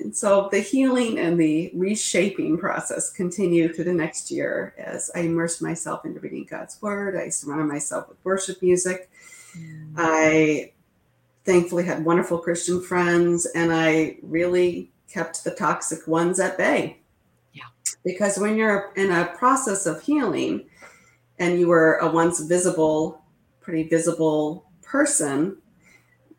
And 0.01 0.15
so 0.15 0.49
the 0.51 0.59
healing 0.59 1.19
and 1.19 1.39
the 1.39 1.71
reshaping 1.73 2.57
process 2.57 3.11
continued 3.11 3.75
through 3.75 3.85
the 3.85 3.93
next 3.93 4.31
year 4.31 4.73
as 4.77 5.11
I 5.15 5.19
immersed 5.19 5.61
myself 5.61 6.05
into 6.05 6.19
reading 6.19 6.47
God's 6.49 6.81
word. 6.81 7.15
I 7.15 7.29
surrounded 7.29 7.67
myself 7.67 8.09
with 8.09 8.17
worship 8.23 8.61
music. 8.61 9.09
Mm. 9.57 9.93
I 9.97 10.71
thankfully 11.45 11.85
had 11.85 12.03
wonderful 12.03 12.39
Christian 12.39 12.81
friends 12.81 13.45
and 13.45 13.71
I 13.71 14.17
really 14.21 14.91
kept 15.07 15.43
the 15.43 15.51
toxic 15.51 16.07
ones 16.07 16.39
at 16.39 16.57
bay. 16.57 16.97
Yeah. 17.53 17.63
Because 18.03 18.37
when 18.37 18.57
you're 18.57 18.91
in 18.95 19.11
a 19.11 19.25
process 19.37 19.85
of 19.85 20.01
healing 20.01 20.65
and 21.39 21.59
you 21.59 21.67
were 21.67 21.95
a 21.95 22.09
once 22.09 22.39
visible, 22.39 23.21
pretty 23.59 23.83
visible 23.83 24.65
person, 24.81 25.57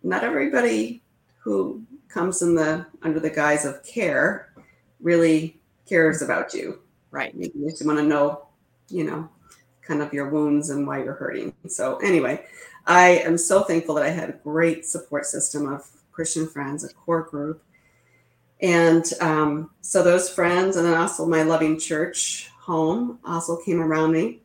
not 0.02 0.24
everybody 0.24 1.02
who 1.38 1.82
comes 2.12 2.42
in 2.42 2.54
the 2.54 2.86
under 3.02 3.20
the 3.20 3.30
guise 3.30 3.64
of 3.64 3.84
care 3.84 4.52
really 5.00 5.60
cares 5.88 6.22
about 6.22 6.54
you. 6.54 6.80
Right. 7.10 7.34
You 7.34 7.50
just 7.68 7.84
want 7.86 7.98
to 7.98 8.04
know, 8.04 8.46
you 8.88 9.04
know, 9.04 9.28
kind 9.82 10.00
of 10.02 10.12
your 10.12 10.28
wounds 10.28 10.70
and 10.70 10.86
why 10.86 11.02
you're 11.02 11.14
hurting. 11.14 11.54
So 11.68 11.96
anyway, 11.98 12.44
I 12.86 13.08
am 13.24 13.36
so 13.36 13.62
thankful 13.62 13.96
that 13.96 14.04
I 14.04 14.10
had 14.10 14.30
a 14.30 14.32
great 14.32 14.86
support 14.86 15.26
system 15.26 15.66
of 15.66 15.88
Christian 16.12 16.46
friends, 16.46 16.84
a 16.84 16.92
core 16.92 17.22
group. 17.22 17.62
And 18.60 19.04
um, 19.20 19.70
so 19.80 20.02
those 20.02 20.30
friends, 20.30 20.76
and 20.76 20.86
then 20.86 20.96
also 20.96 21.26
my 21.26 21.42
loving 21.42 21.78
church 21.78 22.50
home, 22.60 23.18
also 23.24 23.56
came 23.56 23.80
around 23.80 24.12
me. 24.12 24.40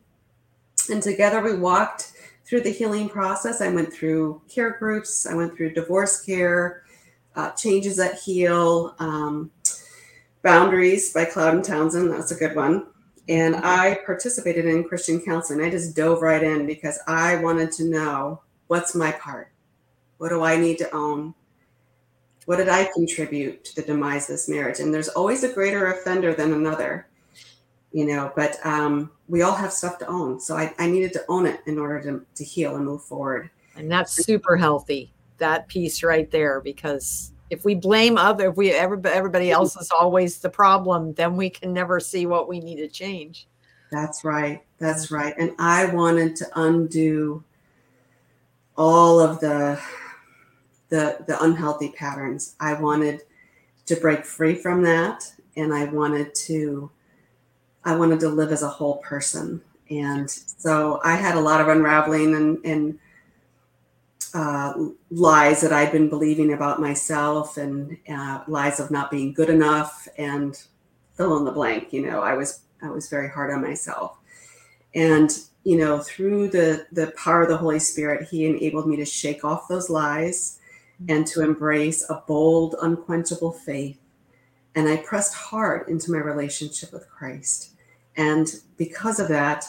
And 0.90 1.02
together 1.02 1.40
we 1.40 1.56
walked 1.56 2.12
through 2.44 2.62
the 2.62 2.70
healing 2.70 3.08
process. 3.08 3.60
I 3.60 3.68
went 3.68 3.92
through 3.92 4.40
care 4.48 4.70
groups, 4.70 5.26
I 5.26 5.34
went 5.34 5.56
through 5.56 5.74
divorce 5.74 6.24
care, 6.24 6.82
uh, 7.38 7.52
Changes 7.52 7.96
That 7.96 8.18
Heal, 8.18 8.96
um, 8.98 9.50
Boundaries 10.42 11.12
by 11.12 11.24
Cloud 11.24 11.54
and 11.54 11.64
Townsend. 11.64 12.10
That's 12.10 12.32
a 12.32 12.34
good 12.34 12.56
one. 12.56 12.88
And 13.28 13.56
I 13.56 14.00
participated 14.04 14.66
in 14.66 14.84
Christian 14.84 15.20
counseling. 15.20 15.64
I 15.64 15.70
just 15.70 15.94
dove 15.94 16.20
right 16.20 16.42
in 16.42 16.66
because 16.66 16.98
I 17.06 17.36
wanted 17.36 17.70
to 17.72 17.84
know 17.84 18.42
what's 18.66 18.94
my 18.94 19.12
part? 19.12 19.52
What 20.16 20.30
do 20.30 20.42
I 20.42 20.56
need 20.56 20.78
to 20.78 20.94
own? 20.94 21.34
What 22.46 22.56
did 22.56 22.68
I 22.68 22.88
contribute 22.92 23.64
to 23.66 23.76
the 23.76 23.82
demise 23.82 24.24
of 24.24 24.34
this 24.34 24.48
marriage? 24.48 24.80
And 24.80 24.92
there's 24.92 25.08
always 25.08 25.44
a 25.44 25.52
greater 25.52 25.92
offender 25.92 26.34
than 26.34 26.54
another, 26.54 27.06
you 27.92 28.06
know, 28.06 28.32
but 28.34 28.58
um, 28.66 29.12
we 29.28 29.42
all 29.42 29.54
have 29.54 29.72
stuff 29.72 29.98
to 29.98 30.08
own. 30.08 30.40
So 30.40 30.56
I, 30.56 30.74
I 30.78 30.88
needed 30.88 31.12
to 31.12 31.24
own 31.28 31.46
it 31.46 31.60
in 31.66 31.78
order 31.78 32.00
to, 32.02 32.26
to 32.34 32.44
heal 32.44 32.74
and 32.74 32.84
move 32.84 33.04
forward. 33.04 33.50
And 33.76 33.88
that's 33.88 34.24
super 34.24 34.56
healthy, 34.56 35.12
that 35.38 35.68
piece 35.68 36.02
right 36.02 36.30
there, 36.30 36.60
because 36.60 37.32
if 37.50 37.64
we 37.64 37.74
blame 37.74 38.18
other 38.18 38.50
if 38.50 38.56
we 38.56 38.72
everybody, 38.72 39.14
everybody 39.14 39.50
else 39.50 39.76
is 39.76 39.90
always 39.90 40.38
the 40.38 40.50
problem 40.50 41.14
then 41.14 41.36
we 41.36 41.48
can 41.48 41.72
never 41.72 41.98
see 42.00 42.26
what 42.26 42.48
we 42.48 42.60
need 42.60 42.76
to 42.76 42.88
change. 42.88 43.46
That's 43.90 44.24
right 44.24 44.62
that's 44.78 45.10
right. 45.10 45.34
And 45.38 45.52
i 45.58 45.86
wanted 45.86 46.36
to 46.36 46.46
undo 46.56 47.42
all 48.76 49.20
of 49.20 49.40
the 49.40 49.80
the 50.88 51.18
the 51.26 51.42
unhealthy 51.42 51.90
patterns. 51.90 52.54
I 52.60 52.74
wanted 52.74 53.22
to 53.86 53.96
break 53.96 54.24
free 54.24 54.54
from 54.54 54.82
that 54.82 55.24
and 55.56 55.72
i 55.72 55.84
wanted 55.86 56.34
to 56.34 56.90
i 57.84 57.96
wanted 57.96 58.20
to 58.20 58.28
live 58.28 58.52
as 58.52 58.62
a 58.62 58.68
whole 58.68 58.98
person. 58.98 59.60
And 59.90 60.30
so 60.30 61.00
i 61.04 61.16
had 61.16 61.36
a 61.36 61.40
lot 61.40 61.60
of 61.60 61.68
unraveling 61.68 62.34
and 62.34 62.64
and 62.64 62.98
uh, 64.34 64.74
lies 65.10 65.60
that 65.60 65.72
I'd 65.72 65.92
been 65.92 66.08
believing 66.08 66.52
about 66.52 66.80
myself 66.80 67.56
and 67.56 67.96
uh, 68.08 68.42
lies 68.46 68.80
of 68.80 68.90
not 68.90 69.10
being 69.10 69.32
good 69.32 69.50
enough 69.50 70.08
and 70.18 70.60
fill 71.14 71.36
in 71.38 71.44
the 71.44 71.52
blank. 71.52 71.92
You 71.92 72.06
know, 72.06 72.20
I 72.20 72.34
was 72.34 72.60
I 72.82 72.90
was 72.90 73.08
very 73.08 73.28
hard 73.28 73.50
on 73.50 73.62
myself, 73.62 74.18
and 74.94 75.30
you 75.64 75.78
know, 75.78 75.98
through 76.00 76.48
the 76.48 76.86
the 76.92 77.12
power 77.22 77.42
of 77.42 77.48
the 77.48 77.56
Holy 77.56 77.78
Spirit, 77.78 78.28
He 78.28 78.46
enabled 78.46 78.88
me 78.88 78.96
to 78.96 79.04
shake 79.04 79.44
off 79.44 79.68
those 79.68 79.90
lies 79.90 80.58
and 81.08 81.26
to 81.28 81.42
embrace 81.42 82.08
a 82.10 82.22
bold, 82.26 82.74
unquenchable 82.82 83.52
faith. 83.52 83.98
And 84.74 84.88
I 84.88 84.96
pressed 84.96 85.34
hard 85.34 85.88
into 85.88 86.12
my 86.12 86.18
relationship 86.18 86.92
with 86.92 87.08
Christ, 87.08 87.70
and 88.16 88.52
because 88.76 89.20
of 89.20 89.28
that, 89.28 89.64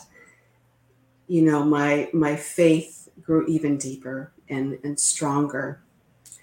you 1.27 1.41
know, 1.41 1.63
my 1.63 2.09
my 2.13 2.35
faith 2.35 3.09
grew 3.21 3.45
even 3.47 3.77
deeper 3.77 4.31
and, 4.49 4.79
and 4.83 4.99
stronger. 4.99 5.81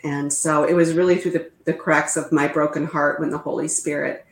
And 0.03 0.33
so 0.33 0.65
it 0.65 0.75
was 0.75 0.95
really 0.95 1.17
through 1.17 1.33
the, 1.33 1.51
the 1.65 1.75
cracks 1.75 2.17
of 2.17 2.31
my 2.33 2.47
broken 2.47 2.87
heart 2.87 3.21
when 3.21 3.31
the 3.31 3.39
Holy 3.39 3.69
Spirit 3.69 4.27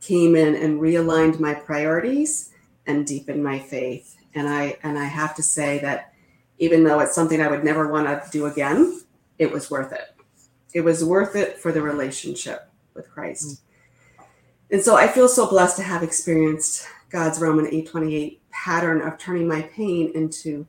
came 0.00 0.34
in 0.34 0.54
and 0.54 0.80
realigned 0.80 1.40
my 1.40 1.54
priorities 1.54 2.50
and 2.86 3.06
deepened 3.06 3.42
my 3.42 3.58
faith. 3.58 4.16
And 4.34 4.48
I 4.48 4.76
and 4.82 4.98
I 4.98 5.04
have 5.04 5.34
to 5.36 5.42
say 5.42 5.78
that 5.80 6.12
even 6.58 6.84
though 6.84 7.00
it's 7.00 7.14
something 7.14 7.40
I 7.40 7.48
would 7.48 7.64
never 7.64 7.88
want 7.88 8.06
to 8.06 8.30
do 8.30 8.46
again, 8.46 9.02
it 9.38 9.50
was 9.50 9.70
worth 9.70 9.92
it. 9.92 10.14
It 10.74 10.80
was 10.82 11.04
worth 11.04 11.36
it 11.36 11.58
for 11.58 11.72
the 11.72 11.82
relationship 11.82 12.70
with 12.94 13.10
Christ. 13.10 13.46
Mm. 13.46 14.24
And 14.70 14.82
so 14.82 14.96
I 14.96 15.08
feel 15.08 15.28
so 15.28 15.48
blessed 15.48 15.76
to 15.76 15.82
have 15.82 16.02
experienced 16.02 16.86
God's 17.10 17.40
Roman 17.40 17.66
828 17.66 18.42
pattern 18.50 19.00
of 19.00 19.16
turning 19.16 19.48
my 19.48 19.62
pain 19.62 20.12
into 20.14 20.66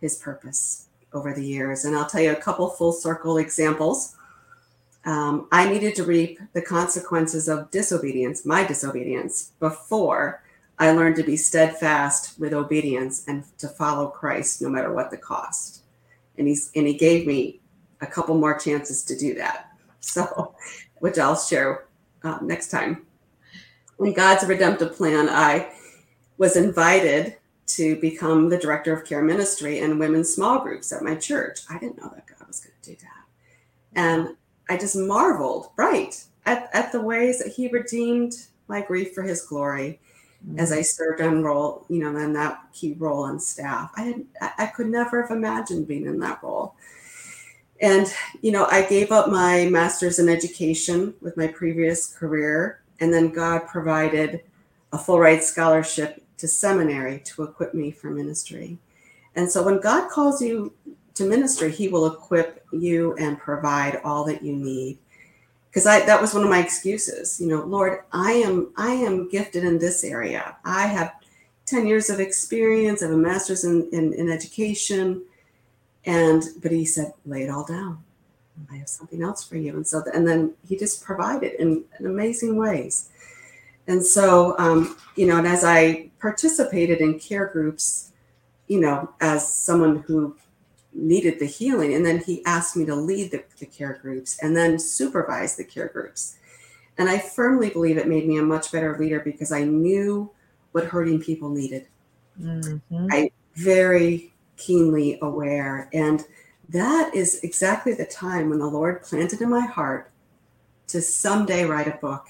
his 0.00 0.16
purpose 0.16 0.86
over 1.14 1.32
the 1.32 1.44
years. 1.44 1.84
And 1.84 1.96
I'll 1.96 2.08
tell 2.08 2.20
you 2.20 2.32
a 2.32 2.36
couple 2.36 2.68
full 2.70 2.92
circle 2.92 3.38
examples. 3.38 4.16
Um, 5.04 5.48
I 5.50 5.68
needed 5.68 5.94
to 5.96 6.04
reap 6.04 6.38
the 6.52 6.62
consequences 6.62 7.48
of 7.48 7.70
disobedience, 7.70 8.46
my 8.46 8.64
disobedience, 8.64 9.52
before 9.58 10.42
I 10.78 10.92
learned 10.92 11.16
to 11.16 11.22
be 11.22 11.36
steadfast 11.36 12.38
with 12.38 12.52
obedience 12.52 13.24
and 13.28 13.44
to 13.58 13.68
follow 13.68 14.08
Christ 14.08 14.62
no 14.62 14.68
matter 14.68 14.92
what 14.92 15.10
the 15.10 15.16
cost. 15.16 15.82
And 16.38 16.48
he's 16.48 16.70
and 16.74 16.86
he 16.86 16.94
gave 16.94 17.26
me 17.26 17.60
a 18.00 18.06
couple 18.06 18.34
more 18.36 18.58
chances 18.58 19.04
to 19.04 19.16
do 19.16 19.34
that. 19.34 19.68
So, 20.04 20.56
which 20.98 21.16
I'll 21.16 21.36
share 21.36 21.84
uh, 22.24 22.38
next 22.42 22.72
time. 22.72 23.06
In 24.00 24.12
God's 24.12 24.44
redemptive 24.44 24.96
plan, 24.96 25.28
I 25.28 25.70
was 26.38 26.56
invited 26.56 27.36
to 27.76 27.96
become 27.96 28.48
the 28.48 28.58
director 28.58 28.92
of 28.92 29.06
care 29.06 29.22
ministry 29.22 29.80
and 29.80 29.98
women's 29.98 30.32
small 30.32 30.60
groups 30.60 30.92
at 30.92 31.02
my 31.02 31.14
church. 31.14 31.60
I 31.70 31.78
didn't 31.78 31.98
know 31.98 32.10
that 32.14 32.26
God 32.26 32.46
was 32.46 32.60
going 32.60 32.74
to 32.82 32.90
do 32.90 32.96
that. 32.96 33.98
And 34.00 34.36
I 34.68 34.76
just 34.76 34.96
marveled, 34.96 35.70
right, 35.76 36.22
at, 36.46 36.70
at 36.72 36.92
the 36.92 37.00
ways 37.00 37.38
that 37.38 37.52
He 37.52 37.68
redeemed 37.68 38.34
my 38.68 38.80
grief 38.80 39.14
for 39.14 39.22
His 39.22 39.42
glory 39.42 40.00
mm-hmm. 40.46 40.58
as 40.58 40.72
I 40.72 40.82
served 40.82 41.20
on 41.20 41.42
role, 41.42 41.86
you 41.88 41.98
know, 41.98 42.16
in 42.18 42.32
that 42.34 42.62
key 42.72 42.94
role 42.98 43.24
on 43.24 43.38
staff. 43.38 43.90
I 43.96 44.02
had 44.02 44.24
I 44.58 44.66
could 44.66 44.88
never 44.88 45.22
have 45.22 45.30
imagined 45.30 45.88
being 45.88 46.06
in 46.06 46.18
that 46.20 46.42
role. 46.42 46.74
And 47.80 48.12
you 48.40 48.52
know, 48.52 48.66
I 48.70 48.82
gave 48.82 49.10
up 49.12 49.28
my 49.28 49.66
master's 49.66 50.18
in 50.18 50.28
education 50.28 51.14
with 51.20 51.36
my 51.36 51.48
previous 51.48 52.14
career, 52.16 52.82
and 53.00 53.12
then 53.12 53.30
God 53.30 53.66
provided 53.66 54.42
a 54.92 54.98
full 54.98 55.18
ride 55.18 55.42
scholarship 55.42 56.22
to 56.42 56.48
seminary 56.48 57.20
to 57.20 57.44
equip 57.44 57.72
me 57.72 57.92
for 57.92 58.10
ministry. 58.10 58.76
And 59.36 59.48
so 59.48 59.62
when 59.62 59.80
God 59.80 60.10
calls 60.10 60.42
you 60.42 60.72
to 61.14 61.24
ministry, 61.24 61.70
he 61.70 61.86
will 61.86 62.12
equip 62.12 62.66
you 62.72 63.14
and 63.14 63.38
provide 63.38 64.00
all 64.02 64.24
that 64.24 64.42
you 64.42 64.52
need. 64.52 64.98
Because 65.70 65.86
I 65.86 66.04
that 66.04 66.20
was 66.20 66.34
one 66.34 66.42
of 66.42 66.50
my 66.50 66.58
excuses. 66.58 67.40
You 67.40 67.46
know, 67.46 67.62
Lord, 67.62 68.00
I 68.10 68.32
am 68.32 68.72
I 68.76 68.90
am 68.90 69.28
gifted 69.28 69.62
in 69.62 69.78
this 69.78 70.02
area. 70.02 70.56
I 70.64 70.88
have 70.88 71.14
10 71.66 71.86
years 71.86 72.10
of 72.10 72.18
experience, 72.18 73.02
I 73.02 73.06
have 73.06 73.14
a 73.14 73.18
master's 73.18 73.62
in, 73.62 73.88
in, 73.92 74.12
in 74.14 74.28
education. 74.28 75.22
And 76.04 76.42
but 76.60 76.72
he 76.72 76.84
said, 76.84 77.12
lay 77.24 77.44
it 77.44 77.50
all 77.50 77.64
down. 77.64 78.02
I 78.68 78.78
have 78.78 78.88
something 78.88 79.22
else 79.22 79.44
for 79.44 79.56
you. 79.56 79.76
And 79.76 79.86
so 79.86 80.02
and 80.12 80.26
then 80.26 80.54
he 80.66 80.76
just 80.76 81.04
provided 81.04 81.52
in, 81.60 81.84
in 82.00 82.06
amazing 82.06 82.56
ways. 82.56 83.10
And 83.86 84.04
so 84.04 84.56
um, 84.58 84.96
you 85.16 85.26
know, 85.26 85.38
and 85.38 85.46
as 85.46 85.64
I 85.64 86.10
participated 86.20 87.00
in 87.00 87.18
care 87.18 87.46
groups, 87.46 88.12
you 88.68 88.80
know, 88.80 89.12
as 89.20 89.52
someone 89.52 89.96
who 90.06 90.36
needed 90.94 91.38
the 91.38 91.46
healing. 91.46 91.94
And 91.94 92.04
then 92.04 92.18
he 92.18 92.44
asked 92.44 92.76
me 92.76 92.84
to 92.86 92.94
lead 92.94 93.30
the, 93.30 93.44
the, 93.58 93.66
care 93.66 93.98
groups 94.02 94.38
and 94.42 94.56
then 94.56 94.78
supervise 94.78 95.56
the 95.56 95.64
care 95.64 95.88
groups. 95.88 96.36
And 96.98 97.08
I 97.08 97.18
firmly 97.18 97.70
believe 97.70 97.96
it 97.96 98.08
made 98.08 98.26
me 98.26 98.38
a 98.38 98.42
much 98.42 98.70
better 98.70 98.96
leader 98.98 99.20
because 99.20 99.52
I 99.52 99.64
knew 99.64 100.30
what 100.72 100.84
hurting 100.84 101.20
people 101.20 101.48
needed. 101.48 101.88
Mm-hmm. 102.40 103.06
I 103.10 103.30
very 103.54 104.32
keenly 104.56 105.18
aware. 105.22 105.88
And 105.92 106.24
that 106.68 107.14
is 107.14 107.40
exactly 107.42 107.94
the 107.94 108.04
time 108.04 108.50
when 108.50 108.58
the 108.58 108.66
Lord 108.66 109.02
planted 109.02 109.40
in 109.40 109.50
my 109.50 109.66
heart 109.66 110.10
to 110.88 111.00
someday 111.00 111.64
write 111.64 111.88
a 111.88 111.98
book 111.98 112.28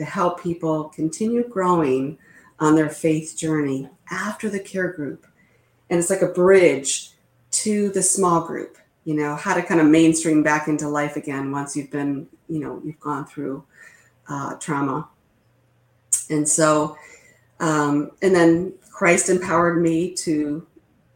to 0.00 0.06
help 0.06 0.42
people 0.42 0.88
continue 0.88 1.46
growing 1.46 2.18
on 2.58 2.74
their 2.74 2.88
faith 2.88 3.36
journey 3.36 3.88
after 4.10 4.48
the 4.48 4.58
care 4.58 4.92
group. 4.92 5.26
And 5.88 5.98
it's 5.98 6.10
like 6.10 6.22
a 6.22 6.28
bridge 6.28 7.12
to 7.50 7.90
the 7.90 8.02
small 8.02 8.46
group 8.46 8.78
you 9.04 9.14
know 9.14 9.34
how 9.34 9.54
to 9.54 9.62
kind 9.62 9.80
of 9.80 9.86
mainstream 9.86 10.42
back 10.42 10.68
into 10.68 10.88
life 10.88 11.16
again 11.16 11.50
once 11.50 11.76
you've 11.76 11.90
been 11.90 12.26
you 12.48 12.60
know 12.60 12.80
you've 12.84 13.00
gone 13.00 13.26
through 13.26 13.64
uh, 14.28 14.54
trauma 14.56 15.08
and 16.28 16.48
so 16.48 16.96
um, 17.60 18.12
and 18.22 18.34
then 18.34 18.72
christ 18.90 19.28
empowered 19.28 19.82
me 19.82 20.14
to 20.14 20.66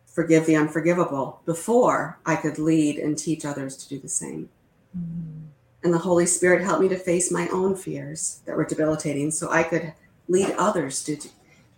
forgive 0.06 0.46
the 0.46 0.56
unforgivable 0.56 1.40
before 1.44 2.18
i 2.26 2.34
could 2.34 2.58
lead 2.58 2.98
and 2.98 3.18
teach 3.18 3.44
others 3.44 3.76
to 3.76 3.88
do 3.88 3.98
the 4.00 4.08
same 4.08 4.48
mm-hmm. 4.96 5.43
And 5.84 5.92
the 5.92 5.98
holy 5.98 6.26
spirit 6.26 6.64
helped 6.64 6.82
me 6.82 6.88
to 6.88 6.96
face 6.96 7.30
my 7.30 7.46
own 7.48 7.76
fears 7.76 8.40
that 8.46 8.56
were 8.56 8.64
debilitating 8.64 9.30
so 9.30 9.50
i 9.50 9.62
could 9.62 9.92
lead 10.28 10.50
others 10.58 11.04
to 11.04 11.16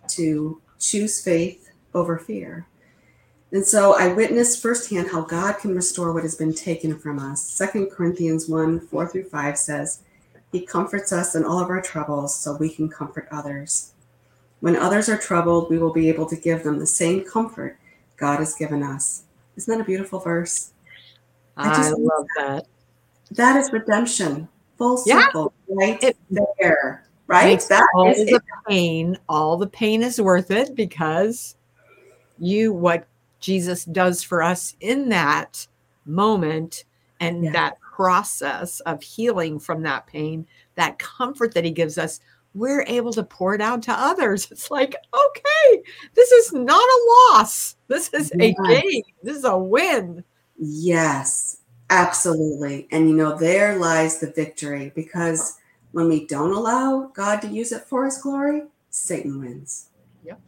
to 0.07 0.61
choose 0.79 1.21
faith 1.23 1.69
over 1.93 2.17
fear 2.17 2.65
and 3.51 3.65
so 3.65 3.97
I 3.97 4.13
witnessed 4.13 4.61
firsthand 4.61 5.09
how 5.09 5.21
God 5.21 5.53
can 5.59 5.73
restore 5.73 6.11
what 6.11 6.23
has 6.23 6.35
been 6.35 6.53
taken 6.53 6.97
from 6.97 7.17
us. 7.17 7.41
Second 7.41 7.89
Corinthians 7.91 8.49
1 8.49 8.81
4 8.81 9.07
through 9.07 9.23
5 9.23 9.57
says, 9.57 10.03
He 10.51 10.65
comforts 10.65 11.13
us 11.13 11.35
in 11.35 11.45
all 11.45 11.59
of 11.59 11.69
our 11.69 11.81
troubles 11.81 12.37
so 12.37 12.57
we 12.57 12.69
can 12.69 12.89
comfort 12.89 13.27
others. 13.31 13.93
When 14.59 14.75
others 14.75 15.07
are 15.07 15.17
troubled, 15.17 15.69
we 15.69 15.77
will 15.77 15.93
be 15.93 16.09
able 16.09 16.25
to 16.25 16.35
give 16.35 16.63
them 16.63 16.79
the 16.79 16.87
same 16.87 17.23
comfort 17.23 17.77
God 18.17 18.39
has 18.39 18.55
given 18.55 18.83
us. 18.83 19.23
Isn't 19.55 19.73
that 19.73 19.81
a 19.81 19.85
beautiful 19.85 20.19
verse? 20.19 20.71
I, 21.55 21.87
I 21.87 21.89
love 21.91 22.25
that. 22.37 22.65
That 23.31 23.57
is 23.57 23.71
redemption, 23.71 24.47
full 24.77 24.97
circle, 24.97 25.53
yeah. 25.67 25.75
right 25.75 26.03
it, 26.03 26.17
there, 26.29 27.07
right? 27.27 27.59
That 27.69 27.87
all 27.93 28.09
is 28.09 28.25
the 28.25 28.35
it. 28.35 28.43
pain. 28.67 29.17
All 29.27 29.57
the 29.57 29.67
pain 29.67 30.03
is 30.03 30.21
worth 30.21 30.51
it 30.51 30.75
because 30.75 31.55
you 32.39 32.71
what 32.73 33.07
Jesus 33.39 33.85
does 33.85 34.23
for 34.23 34.41
us 34.41 34.75
in 34.79 35.09
that 35.09 35.67
moment 36.05 36.85
and 37.19 37.45
yeah. 37.45 37.51
that 37.51 37.79
process 37.79 38.79
of 38.81 39.01
healing 39.01 39.59
from 39.59 39.81
that 39.83 40.07
pain, 40.07 40.47
that 40.75 40.99
comfort 40.99 41.53
that 41.53 41.65
he 41.65 41.71
gives 41.71 41.97
us, 41.97 42.19
we're 42.53 42.83
able 42.87 43.11
to 43.13 43.23
pour 43.23 43.53
it 43.55 43.61
out 43.61 43.81
to 43.83 43.91
others. 43.91 44.47
It's 44.51 44.71
like, 44.71 44.95
okay, 45.13 45.81
this 46.13 46.31
is 46.31 46.53
not 46.53 46.81
a 46.81 47.31
loss. 47.31 47.75
This 47.87 48.13
is 48.13 48.31
a 48.39 48.53
gain. 48.65 49.03
This 49.23 49.37
is 49.37 49.45
a 49.45 49.57
win. 49.57 50.23
Yes, 50.57 51.57
absolutely. 51.89 52.87
And 52.91 53.09
you 53.09 53.15
know, 53.15 53.37
there 53.37 53.77
lies 53.77 54.19
the 54.19 54.31
victory 54.31 54.91
because 54.95 55.59
when 55.91 56.07
we 56.07 56.25
don't 56.25 56.55
allow 56.55 57.11
God 57.13 57.41
to 57.41 57.47
use 57.47 57.71
it 57.71 57.83
for 57.83 58.05
his 58.05 58.17
glory, 58.17 58.63
Satan 58.89 59.39
wins. 59.39 59.89
Yep. 60.23 60.39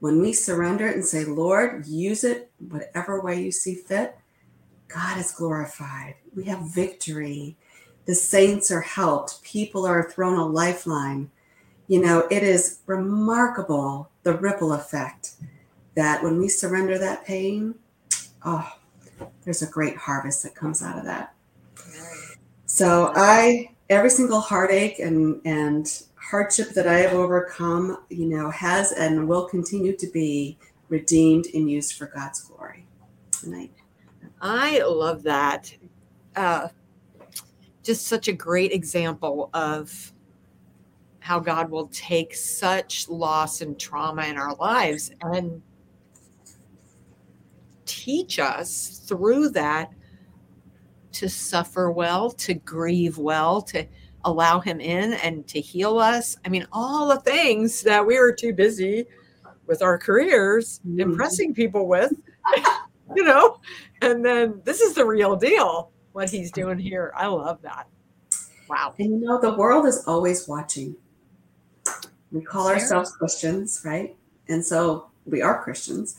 When 0.00 0.20
we 0.20 0.32
surrender 0.32 0.86
it 0.86 0.96
and 0.96 1.04
say, 1.04 1.24
Lord, 1.24 1.86
use 1.86 2.24
it 2.24 2.50
whatever 2.68 3.20
way 3.20 3.42
you 3.42 3.52
see 3.52 3.74
fit, 3.74 4.16
God 4.88 5.18
is 5.18 5.32
glorified. 5.32 6.14
We 6.34 6.44
have 6.44 6.74
victory. 6.74 7.56
The 8.06 8.14
saints 8.14 8.70
are 8.70 8.80
helped. 8.80 9.42
People 9.42 9.86
are 9.86 10.10
thrown 10.10 10.38
a 10.38 10.46
lifeline. 10.46 11.30
You 11.88 12.00
know, 12.00 12.26
it 12.30 12.42
is 12.42 12.80
remarkable 12.86 14.10
the 14.22 14.34
ripple 14.34 14.72
effect 14.72 15.32
that 15.94 16.22
when 16.22 16.38
we 16.38 16.48
surrender 16.48 16.98
that 16.98 17.24
pain, 17.24 17.74
oh, 18.44 18.77
there's 19.48 19.62
a 19.62 19.66
great 19.66 19.96
harvest 19.96 20.42
that 20.42 20.54
comes 20.54 20.82
out 20.82 20.98
of 20.98 21.06
that. 21.06 21.32
So 22.66 23.14
I 23.16 23.70
every 23.88 24.10
single 24.10 24.40
heartache 24.40 24.98
and 24.98 25.40
and 25.46 26.02
hardship 26.16 26.74
that 26.74 26.86
I 26.86 26.98
have 26.98 27.14
overcome, 27.14 27.96
you 28.10 28.26
know, 28.26 28.50
has 28.50 28.92
and 28.92 29.26
will 29.26 29.46
continue 29.46 29.96
to 29.96 30.06
be 30.08 30.58
redeemed 30.90 31.46
and 31.54 31.70
used 31.70 31.94
for 31.94 32.08
God's 32.14 32.42
glory. 32.42 32.84
Tonight. 33.30 33.72
I 34.42 34.82
love 34.82 35.22
that. 35.22 35.74
Uh, 36.36 36.68
just 37.82 38.06
such 38.06 38.28
a 38.28 38.34
great 38.34 38.72
example 38.72 39.48
of 39.54 40.12
how 41.20 41.38
God 41.38 41.70
will 41.70 41.86
take 41.86 42.34
such 42.34 43.08
loss 43.08 43.62
and 43.62 43.80
trauma 43.80 44.24
in 44.24 44.36
our 44.36 44.54
lives 44.56 45.10
and 45.22 45.62
teach 47.88 48.38
us 48.38 49.02
through 49.06 49.48
that 49.50 49.92
to 51.12 51.28
suffer 51.28 51.90
well, 51.90 52.30
to 52.30 52.54
grieve 52.54 53.18
well, 53.18 53.60
to 53.62 53.84
allow 54.24 54.60
him 54.60 54.80
in 54.80 55.14
and 55.14 55.46
to 55.48 55.60
heal 55.60 55.98
us. 55.98 56.36
I 56.44 56.48
mean, 56.48 56.66
all 56.70 57.08
the 57.08 57.20
things 57.20 57.82
that 57.82 58.06
we 58.06 58.18
were 58.18 58.32
too 58.32 58.52
busy 58.52 59.06
with 59.66 59.82
our 59.82 59.98
careers 59.98 60.80
mm-hmm. 60.86 61.00
impressing 61.00 61.54
people 61.54 61.88
with, 61.88 62.12
you 63.16 63.24
know, 63.24 63.60
and 64.02 64.24
then 64.24 64.60
this 64.64 64.80
is 64.80 64.94
the 64.94 65.04
real 65.04 65.34
deal, 65.36 65.90
what 66.12 66.30
he's 66.30 66.52
doing 66.52 66.78
here. 66.78 67.12
I 67.16 67.26
love 67.26 67.60
that. 67.62 67.88
Wow. 68.68 68.94
And 68.98 69.20
you 69.20 69.26
know, 69.26 69.40
the 69.40 69.54
world 69.54 69.86
is 69.86 70.04
always 70.06 70.46
watching. 70.46 70.94
We 72.30 72.42
call 72.42 72.68
ourselves 72.68 73.10
Christians, 73.12 73.82
right? 73.84 74.14
And 74.48 74.64
so 74.64 75.10
we 75.24 75.40
are 75.42 75.62
Christians, 75.62 76.16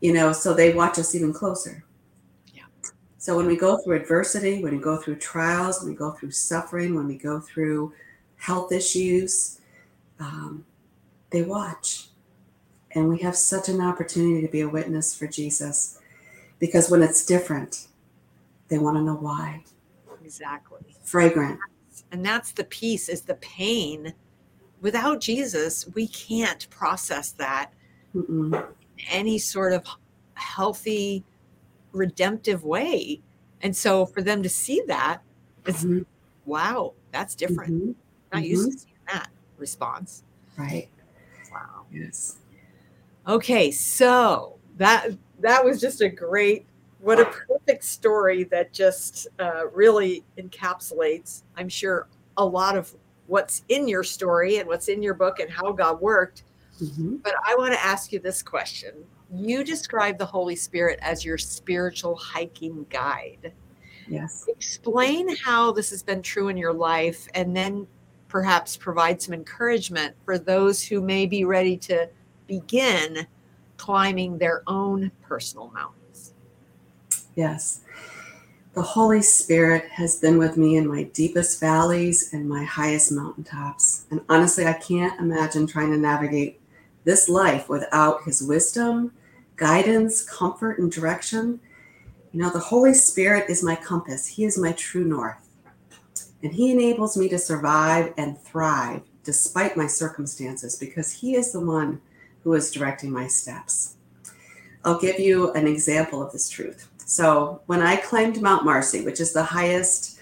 you 0.00 0.12
know, 0.12 0.32
so 0.32 0.54
they 0.54 0.72
watch 0.72 0.98
us 0.98 1.14
even 1.14 1.32
closer. 1.32 1.84
Yeah. 2.52 2.64
So 3.18 3.36
when 3.36 3.46
we 3.46 3.56
go 3.56 3.78
through 3.78 3.96
adversity, 3.96 4.62
when 4.62 4.76
we 4.76 4.82
go 4.82 4.96
through 4.96 5.16
trials, 5.16 5.80
when 5.80 5.90
we 5.90 5.96
go 5.96 6.12
through 6.12 6.30
suffering, 6.30 6.94
when 6.94 7.06
we 7.06 7.16
go 7.16 7.40
through 7.40 7.92
health 8.36 8.72
issues, 8.72 9.60
um, 10.18 10.64
they 11.30 11.42
watch. 11.42 12.08
And 12.92 13.08
we 13.08 13.18
have 13.18 13.36
such 13.36 13.68
an 13.68 13.80
opportunity 13.80 14.44
to 14.44 14.50
be 14.50 14.62
a 14.62 14.68
witness 14.68 15.16
for 15.16 15.26
Jesus 15.26 15.98
because 16.58 16.90
when 16.90 17.02
it's 17.02 17.24
different, 17.24 17.86
they 18.68 18.78
want 18.78 18.96
to 18.96 19.02
know 19.02 19.14
why. 19.14 19.64
Exactly. 20.24 20.96
Fragrant. 21.02 21.58
And 22.12 22.24
that's 22.24 22.52
the 22.52 22.64
piece 22.64 23.08
is 23.08 23.22
the 23.22 23.34
pain. 23.36 24.14
Without 24.80 25.20
Jesus, 25.20 25.86
we 25.94 26.08
can't 26.08 26.68
process 26.70 27.32
that. 27.32 27.72
Mm-mm. 28.14 28.66
Any 29.08 29.38
sort 29.38 29.72
of 29.72 29.84
healthy 30.34 31.24
redemptive 31.92 32.64
way. 32.64 33.20
And 33.62 33.74
so 33.76 34.06
for 34.06 34.22
them 34.22 34.42
to 34.42 34.48
see 34.48 34.82
that, 34.86 35.20
it's 35.66 35.84
mm-hmm. 35.84 36.02
wow, 36.46 36.94
that's 37.12 37.34
different. 37.34 37.74
Mm-hmm. 37.74 37.92
Not 38.32 38.42
mm-hmm. 38.42 38.44
used 38.44 38.72
to 38.72 38.78
seeing 38.78 38.94
that 39.08 39.28
response. 39.58 40.22
Right. 40.56 40.88
Wow. 41.52 41.84
Yes. 41.92 42.36
Okay, 43.26 43.70
so 43.70 44.56
that 44.76 45.10
that 45.40 45.64
was 45.64 45.80
just 45.80 46.00
a 46.00 46.08
great 46.08 46.66
what 47.00 47.18
a 47.18 47.24
perfect 47.24 47.84
story 47.84 48.44
that 48.44 48.72
just 48.72 49.26
uh, 49.38 49.68
really 49.72 50.24
encapsulates 50.38 51.42
i'm 51.56 51.68
sure 51.68 52.06
a 52.36 52.44
lot 52.44 52.76
of 52.76 52.94
what's 53.26 53.62
in 53.68 53.88
your 53.88 54.04
story 54.04 54.58
and 54.58 54.66
what's 54.66 54.88
in 54.88 55.02
your 55.02 55.14
book 55.14 55.38
and 55.38 55.50
how 55.50 55.72
god 55.72 56.00
worked 56.00 56.44
Mm-hmm. 56.80 57.16
But 57.16 57.34
I 57.44 57.54
want 57.56 57.74
to 57.74 57.84
ask 57.84 58.12
you 58.12 58.18
this 58.18 58.42
question. 58.42 58.94
You 59.32 59.62
describe 59.62 60.18
the 60.18 60.26
Holy 60.26 60.56
Spirit 60.56 60.98
as 61.02 61.24
your 61.24 61.38
spiritual 61.38 62.16
hiking 62.16 62.86
guide. 62.90 63.52
Yes. 64.08 64.44
Explain 64.48 65.36
how 65.36 65.72
this 65.72 65.90
has 65.90 66.02
been 66.02 66.22
true 66.22 66.48
in 66.48 66.56
your 66.56 66.72
life 66.72 67.28
and 67.34 67.56
then 67.56 67.86
perhaps 68.28 68.76
provide 68.76 69.20
some 69.20 69.34
encouragement 69.34 70.14
for 70.24 70.38
those 70.38 70.82
who 70.82 71.00
may 71.00 71.26
be 71.26 71.44
ready 71.44 71.76
to 71.76 72.08
begin 72.46 73.26
climbing 73.76 74.38
their 74.38 74.62
own 74.66 75.10
personal 75.22 75.70
mountains. 75.70 76.34
Yes. 77.34 77.80
The 78.74 78.82
Holy 78.82 79.22
Spirit 79.22 79.88
has 79.90 80.16
been 80.16 80.38
with 80.38 80.56
me 80.56 80.76
in 80.76 80.86
my 80.86 81.04
deepest 81.04 81.58
valleys 81.58 82.32
and 82.32 82.48
my 82.48 82.62
highest 82.62 83.10
mountaintops. 83.10 84.06
And 84.10 84.20
honestly, 84.28 84.64
I 84.64 84.74
can't 84.74 85.18
imagine 85.18 85.66
trying 85.66 85.90
to 85.90 85.96
navigate 85.96 86.59
this 87.10 87.28
life 87.28 87.68
without 87.68 88.22
his 88.22 88.40
wisdom, 88.40 89.10
guidance, 89.56 90.24
comfort, 90.24 90.78
and 90.78 90.92
direction. 90.92 91.58
You 92.30 92.40
know, 92.40 92.50
the 92.50 92.60
Holy 92.60 92.94
Spirit 92.94 93.50
is 93.50 93.64
my 93.64 93.74
compass, 93.74 94.28
He 94.28 94.44
is 94.44 94.56
my 94.56 94.70
true 94.72 95.04
north. 95.04 95.48
And 96.40 96.52
He 96.52 96.70
enables 96.70 97.16
me 97.16 97.28
to 97.30 97.36
survive 97.36 98.14
and 98.16 98.38
thrive 98.38 99.02
despite 99.24 99.76
my 99.76 99.88
circumstances 99.88 100.76
because 100.76 101.10
He 101.10 101.34
is 101.34 101.50
the 101.50 101.58
one 101.58 102.00
who 102.44 102.54
is 102.54 102.70
directing 102.70 103.10
my 103.10 103.26
steps. 103.26 103.96
I'll 104.84 105.00
give 105.00 105.18
you 105.18 105.52
an 105.54 105.66
example 105.66 106.22
of 106.22 106.30
this 106.30 106.48
truth. 106.48 106.88
So, 107.06 107.60
when 107.66 107.82
I 107.82 107.96
climbed 107.96 108.40
Mount 108.40 108.64
Marcy, 108.64 109.04
which 109.04 109.18
is 109.18 109.32
the 109.32 109.42
highest 109.42 110.20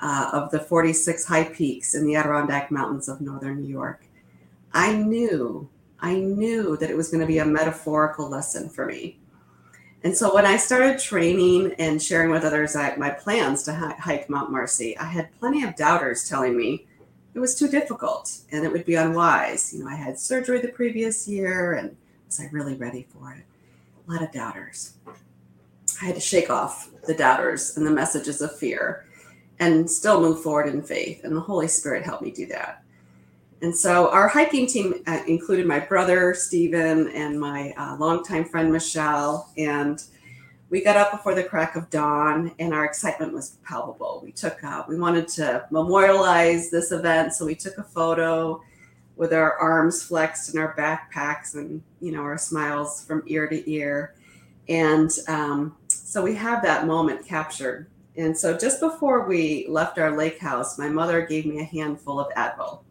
uh, 0.00 0.30
of 0.32 0.52
the 0.52 0.60
46 0.60 1.24
high 1.24 1.44
peaks 1.44 1.96
in 1.96 2.06
the 2.06 2.14
Adirondack 2.14 2.70
Mountains 2.70 3.08
of 3.08 3.20
northern 3.20 3.60
New 3.60 3.68
York, 3.68 4.04
I 4.72 4.92
knew, 4.92 5.68
I 6.00 6.14
knew 6.14 6.76
that 6.76 6.90
it 6.90 6.96
was 6.96 7.08
going 7.08 7.20
to 7.20 7.26
be 7.26 7.38
a 7.38 7.44
metaphorical 7.44 8.28
lesson 8.28 8.68
for 8.68 8.86
me. 8.86 9.18
And 10.04 10.16
so 10.16 10.32
when 10.32 10.46
I 10.46 10.56
started 10.56 11.00
training 11.00 11.72
and 11.78 12.00
sharing 12.00 12.30
with 12.30 12.44
others 12.44 12.76
my 12.96 13.10
plans 13.10 13.64
to 13.64 13.72
hike 13.72 14.30
Mount 14.30 14.52
Marcy, 14.52 14.96
I 14.96 15.04
had 15.04 15.36
plenty 15.40 15.64
of 15.64 15.74
doubters 15.74 16.28
telling 16.28 16.56
me 16.56 16.86
it 17.34 17.40
was 17.40 17.56
too 17.56 17.68
difficult 17.68 18.38
and 18.52 18.64
it 18.64 18.70
would 18.70 18.84
be 18.84 18.94
unwise. 18.94 19.74
You 19.74 19.82
know, 19.82 19.88
I 19.88 19.96
had 19.96 20.18
surgery 20.18 20.60
the 20.60 20.68
previous 20.68 21.26
year 21.26 21.74
and 21.74 21.96
was 22.26 22.40
I 22.40 22.48
really 22.52 22.74
ready 22.74 23.06
for 23.10 23.32
it? 23.32 23.44
A 24.06 24.12
lot 24.12 24.22
of 24.22 24.32
doubters. 24.32 24.94
I 26.00 26.04
had 26.04 26.14
to 26.14 26.20
shake 26.20 26.48
off 26.48 26.90
the 27.06 27.14
doubters 27.14 27.76
and 27.76 27.84
the 27.84 27.90
messages 27.90 28.40
of 28.40 28.56
fear 28.56 29.04
and 29.58 29.90
still 29.90 30.20
move 30.20 30.42
forward 30.42 30.68
in 30.68 30.82
faith. 30.82 31.24
And 31.24 31.36
the 31.36 31.40
Holy 31.40 31.66
Spirit 31.66 32.04
helped 32.04 32.22
me 32.22 32.30
do 32.30 32.46
that. 32.46 32.84
And 33.60 33.76
so 33.76 34.10
our 34.10 34.28
hiking 34.28 34.66
team 34.66 35.02
uh, 35.06 35.20
included 35.26 35.66
my 35.66 35.80
brother, 35.80 36.32
Stephen, 36.32 37.08
and 37.08 37.40
my 37.40 37.72
uh, 37.76 37.96
longtime 37.98 38.44
friend, 38.44 38.72
Michelle. 38.72 39.50
And 39.56 40.02
we 40.70 40.84
got 40.84 40.96
up 40.96 41.10
before 41.10 41.34
the 41.34 41.42
crack 41.42 41.74
of 41.74 41.90
dawn, 41.90 42.52
and 42.60 42.72
our 42.72 42.84
excitement 42.84 43.32
was 43.32 43.58
palpable. 43.64 44.20
We 44.22 44.30
took, 44.30 44.62
uh, 44.62 44.84
we 44.88 44.98
wanted 44.98 45.26
to 45.28 45.66
memorialize 45.70 46.70
this 46.70 46.92
event. 46.92 47.32
So 47.32 47.46
we 47.46 47.56
took 47.56 47.78
a 47.78 47.82
photo 47.82 48.62
with 49.16 49.32
our 49.32 49.56
arms 49.56 50.04
flexed 50.04 50.50
and 50.50 50.60
our 50.60 50.76
backpacks 50.76 51.54
and, 51.54 51.82
you 52.00 52.12
know, 52.12 52.22
our 52.22 52.38
smiles 52.38 53.04
from 53.04 53.24
ear 53.26 53.48
to 53.48 53.68
ear. 53.68 54.14
And 54.68 55.10
um, 55.26 55.74
so 55.88 56.22
we 56.22 56.34
have 56.36 56.62
that 56.62 56.86
moment 56.86 57.26
captured. 57.26 57.88
And 58.16 58.36
so 58.36 58.56
just 58.56 58.78
before 58.78 59.26
we 59.26 59.66
left 59.68 59.98
our 59.98 60.16
lake 60.16 60.38
house, 60.38 60.78
my 60.78 60.88
mother 60.88 61.26
gave 61.26 61.46
me 61.46 61.58
a 61.58 61.64
handful 61.64 62.20
of 62.20 62.32
Advil 62.34 62.82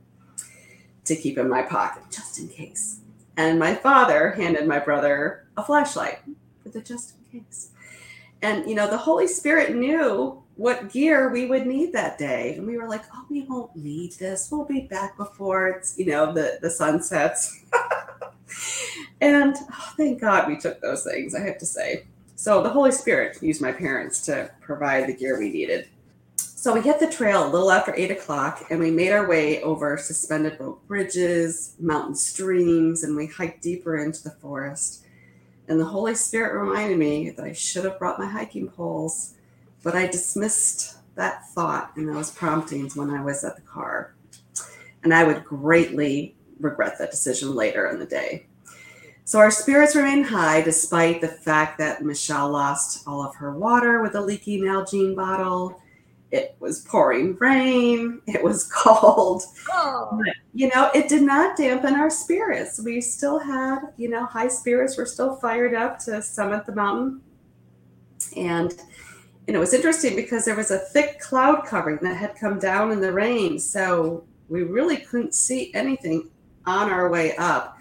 to 1.08 1.16
keep 1.16 1.38
in 1.38 1.50
my 1.50 1.62
pocket 1.62 2.04
just 2.12 2.40
in 2.40 2.48
case. 2.48 3.02
And 3.38 3.60
my 3.60 3.76
father 3.76 4.32
handed 4.32 4.68
my 4.68 4.80
brother 4.80 5.48
a 5.58 5.64
flashlight 5.64 6.20
for 6.64 6.70
the 6.70 6.82
just 6.82 7.14
in 7.32 7.42
case. 7.42 7.72
And, 8.42 8.68
you 8.70 8.76
know, 8.76 8.90
the 8.90 8.98
Holy 8.98 9.28
Spirit 9.28 9.76
knew 9.76 10.44
what 10.56 10.92
gear 10.92 11.30
we 11.30 11.46
would 11.46 11.66
need 11.66 11.94
that 11.94 12.18
day. 12.18 12.56
And 12.56 12.66
we 12.66 12.78
were 12.78 12.88
like, 12.88 13.04
oh, 13.14 13.26
we 13.30 13.44
won't 13.44 13.76
need 13.76 14.14
this. 14.14 14.50
We'll 14.52 14.66
be 14.66 14.82
back 14.82 15.18
before 15.18 15.68
it's, 15.68 15.98
you 15.98 16.08
know, 16.08 16.34
the, 16.34 16.60
the 16.62 16.70
sun 16.70 17.02
sets. 17.02 17.64
and 19.22 19.56
oh, 19.56 19.94
thank 19.98 20.20
God 20.20 20.48
we 20.48 20.58
took 20.58 20.82
those 20.82 21.04
things, 21.04 21.36
I 21.36 21.42
have 21.42 21.60
to 21.60 21.66
say. 21.66 22.06
So 22.36 22.62
the 22.62 22.70
Holy 22.70 22.92
Spirit 22.92 23.42
used 23.42 23.62
my 23.62 23.72
parents 23.72 24.24
to 24.26 24.52
provide 24.62 25.08
the 25.08 25.14
gear 25.14 25.40
we 25.40 25.52
needed. 25.52 25.90
So 26.60 26.74
we 26.74 26.82
hit 26.82 27.00
the 27.00 27.08
trail 27.08 27.46
a 27.46 27.52
little 27.52 27.72
after 27.72 27.94
eight 27.96 28.10
o'clock 28.10 28.66
and 28.72 28.80
we 28.80 28.90
made 28.90 29.12
our 29.12 29.28
way 29.28 29.62
over 29.62 29.96
suspended 29.96 30.60
rope 30.60 30.84
bridges, 30.88 31.76
mountain 31.80 32.16
streams, 32.16 33.04
and 33.04 33.16
we 33.16 33.28
hiked 33.28 33.62
deeper 33.62 34.00
into 34.00 34.24
the 34.24 34.32
forest. 34.32 35.06
And 35.68 35.80
the 35.80 35.86
Holy 35.86 36.16
Spirit 36.16 36.60
reminded 36.60 36.98
me 36.98 37.30
that 37.30 37.46
I 37.46 37.54
should 37.54 37.86
have 37.86 38.00
brought 38.00 38.18
my 38.18 38.26
hiking 38.26 38.70
poles, 38.70 39.36
but 39.84 39.96
I 39.96 40.08
dismissed 40.08 40.98
that 41.14 41.48
thought 41.50 41.92
and 41.96 42.10
those 42.10 42.32
promptings 42.32 42.96
when 42.96 43.12
I 43.12 43.24
was 43.24 43.44
at 43.44 43.56
the 43.56 43.62
car. 43.62 44.16
And 45.04 45.14
I 45.14 45.26
would 45.26 45.46
greatly 45.46 46.36
regret 46.60 46.98
that 46.98 47.12
decision 47.12 47.54
later 47.54 47.88
in 47.88 48.00
the 48.00 48.06
day. 48.08 48.48
So 49.26 49.38
our 49.38 49.52
spirits 49.52 49.96
remain 49.96 50.24
high 50.24 50.64
despite 50.64 51.22
the 51.22 51.28
fact 51.28 51.78
that 51.78 52.04
Michelle 52.04 52.50
lost 52.50 53.04
all 53.06 53.24
of 53.24 53.36
her 53.36 53.56
water 53.56 54.02
with 54.02 54.16
a 54.16 54.22
leaky 54.22 54.60
Nalgene 54.60 55.16
bottle 55.16 55.80
it 56.32 56.56
was 56.60 56.82
pouring 56.82 57.36
rain, 57.38 58.22
it 58.28 58.44
was 58.44 58.64
cold. 58.74 59.44
Oh. 59.72 60.22
You 60.54 60.70
know, 60.74 60.90
it 60.94 61.08
did 61.08 61.24
not 61.24 61.58
dampen 61.58 61.96
our 61.96 62.10
spirits. 62.10 62.80
We 62.84 63.02
still 63.02 63.40
had, 63.40 63.80
you 63.98 64.10
know, 64.10 64.26
high 64.26 64.48
spirits. 64.48 64.98
We're 64.98 65.06
still 65.06 65.36
fired 65.36 65.74
up 65.74 66.00
to 66.00 66.22
summit 66.22 66.66
the 66.66 66.76
mountain. 66.76 67.22
And 68.36 68.74
and 69.48 69.56
it 69.56 69.60
was 69.60 69.74
interesting 69.74 70.16
because 70.16 70.44
there 70.44 70.58
was 70.58 70.72
a 70.72 70.80
thick 70.80 71.22
cloud 71.22 71.66
covering 71.66 72.00
that 72.02 72.18
had 72.18 72.36
come 72.36 72.60
down 72.60 72.92
in 72.92 73.00
the 73.00 73.14
rain. 73.14 73.60
So 73.60 74.26
we 74.50 74.64
really 74.64 74.98
couldn't 74.98 75.34
see 75.34 75.72
anything 75.74 76.30
on 76.66 76.90
our 76.90 77.10
way 77.10 77.34
up. 77.38 77.77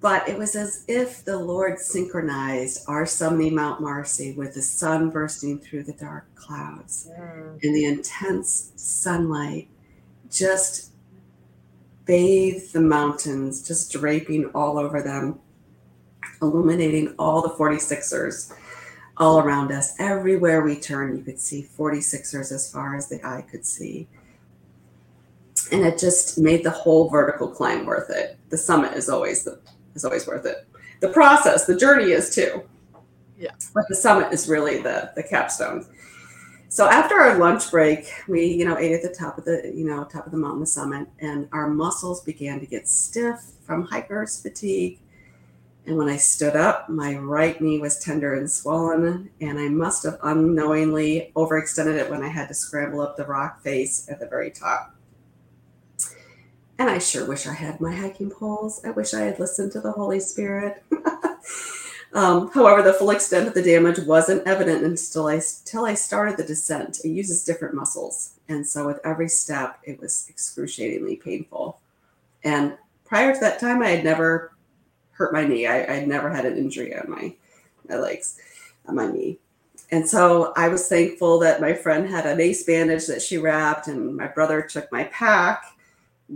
But 0.00 0.26
it 0.28 0.38
was 0.38 0.56
as 0.56 0.84
if 0.88 1.24
the 1.24 1.38
Lord 1.38 1.78
synchronized 1.78 2.88
our 2.88 3.04
summiting 3.04 3.52
Mount 3.52 3.82
Marcy 3.82 4.32
with 4.32 4.54
the 4.54 4.62
sun 4.62 5.10
bursting 5.10 5.58
through 5.58 5.82
the 5.82 5.92
dark 5.92 6.34
clouds 6.34 7.10
mm. 7.10 7.62
and 7.62 7.74
the 7.74 7.84
intense 7.84 8.72
sunlight 8.76 9.68
just 10.30 10.92
bathed 12.06 12.72
the 12.72 12.80
mountains, 12.80 13.66
just 13.66 13.92
draping 13.92 14.46
all 14.46 14.78
over 14.78 15.02
them, 15.02 15.38
illuminating 16.40 17.14
all 17.18 17.42
the 17.42 17.50
46ers 17.50 18.52
all 19.18 19.38
around 19.38 19.70
us. 19.70 19.94
Everywhere 19.98 20.62
we 20.62 20.76
turned, 20.76 21.18
you 21.18 21.22
could 21.22 21.38
see 21.38 21.68
46ers 21.78 22.52
as 22.52 22.72
far 22.72 22.96
as 22.96 23.08
the 23.08 23.24
eye 23.24 23.44
could 23.48 23.66
see. 23.66 24.08
And 25.70 25.84
it 25.84 25.98
just 25.98 26.38
made 26.38 26.64
the 26.64 26.70
whole 26.70 27.10
vertical 27.10 27.48
climb 27.48 27.84
worth 27.84 28.08
it. 28.10 28.38
The 28.48 28.56
summit 28.56 28.94
is 28.94 29.10
always 29.10 29.44
the 29.44 29.60
is 30.00 30.04
always 30.04 30.26
worth 30.26 30.46
it. 30.46 30.66
The 31.00 31.08
process, 31.08 31.66
the 31.66 31.76
journey 31.76 32.12
is 32.12 32.34
too. 32.34 32.62
Yeah. 33.38 33.52
But 33.74 33.84
the 33.88 33.94
summit 33.94 34.32
is 34.32 34.48
really 34.48 34.82
the 34.82 35.12
the 35.14 35.22
capstone. 35.22 35.86
So 36.68 36.88
after 36.88 37.16
our 37.16 37.36
lunch 37.36 37.70
break, 37.72 38.06
we, 38.28 38.46
you 38.46 38.64
know, 38.64 38.78
ate 38.78 38.92
at 38.92 39.02
the 39.02 39.12
top 39.12 39.38
of 39.38 39.44
the, 39.44 39.72
you 39.74 39.84
know, 39.84 40.04
top 40.04 40.26
of 40.26 40.30
the 40.30 40.38
mountain, 40.38 40.60
the 40.60 40.66
summit, 40.66 41.08
and 41.18 41.48
our 41.50 41.68
muscles 41.68 42.22
began 42.22 42.60
to 42.60 42.66
get 42.66 42.86
stiff 42.88 43.40
from 43.66 43.88
hiker's 43.88 44.40
fatigue. 44.40 45.00
And 45.86 45.96
when 45.96 46.08
I 46.08 46.16
stood 46.16 46.54
up, 46.54 46.88
my 46.88 47.16
right 47.16 47.60
knee 47.60 47.80
was 47.80 47.98
tender 47.98 48.34
and 48.34 48.48
swollen, 48.48 49.30
and 49.40 49.58
I 49.58 49.68
must 49.68 50.04
have 50.04 50.18
unknowingly 50.22 51.32
overextended 51.34 51.98
it 51.98 52.08
when 52.08 52.22
I 52.22 52.28
had 52.28 52.46
to 52.46 52.54
scramble 52.54 53.00
up 53.00 53.16
the 53.16 53.26
rock 53.26 53.62
face 53.62 54.08
at 54.08 54.20
the 54.20 54.28
very 54.28 54.52
top. 54.52 54.94
And 56.80 56.88
I 56.88 56.96
sure 56.96 57.26
wish 57.26 57.46
I 57.46 57.52
had 57.52 57.78
my 57.78 57.94
hiking 57.94 58.30
poles. 58.30 58.82
I 58.86 58.90
wish 58.90 59.12
I 59.12 59.20
had 59.20 59.38
listened 59.38 59.70
to 59.72 59.82
the 59.82 59.92
Holy 59.92 60.18
Spirit. 60.18 60.82
um, 62.14 62.50
however, 62.52 62.80
the 62.80 62.94
full 62.94 63.10
extent 63.10 63.46
of 63.46 63.52
the 63.52 63.62
damage 63.62 63.98
wasn't 63.98 64.46
evident 64.46 64.82
until 64.82 65.26
I, 65.26 65.34
until 65.34 65.84
I 65.84 65.92
started 65.92 66.38
the 66.38 66.42
descent. 66.42 67.00
It 67.04 67.10
uses 67.10 67.44
different 67.44 67.74
muscles. 67.74 68.30
And 68.48 68.66
so 68.66 68.86
with 68.86 68.98
every 69.04 69.28
step, 69.28 69.78
it 69.82 70.00
was 70.00 70.26
excruciatingly 70.30 71.16
painful. 71.16 71.78
And 72.44 72.78
prior 73.04 73.34
to 73.34 73.40
that 73.40 73.60
time, 73.60 73.82
I 73.82 73.88
had 73.88 74.02
never 74.02 74.54
hurt 75.10 75.34
my 75.34 75.44
knee. 75.44 75.66
I, 75.66 75.96
had 75.96 76.08
never 76.08 76.30
had 76.30 76.46
an 76.46 76.56
injury 76.56 76.96
on 76.96 77.10
my, 77.10 77.34
my 77.90 77.96
legs, 77.96 78.40
on 78.86 78.94
my 78.94 79.06
knee. 79.06 79.38
And 79.90 80.08
so 80.08 80.54
I 80.56 80.68
was 80.68 80.88
thankful 80.88 81.40
that 81.40 81.60
my 81.60 81.74
friend 81.74 82.08
had 82.08 82.24
an 82.24 82.40
ace 82.40 82.62
bandage 82.62 83.06
that 83.06 83.20
she 83.20 83.36
wrapped, 83.36 83.86
and 83.86 84.16
my 84.16 84.28
brother 84.28 84.62
took 84.62 84.90
my 84.90 85.04
pack 85.04 85.62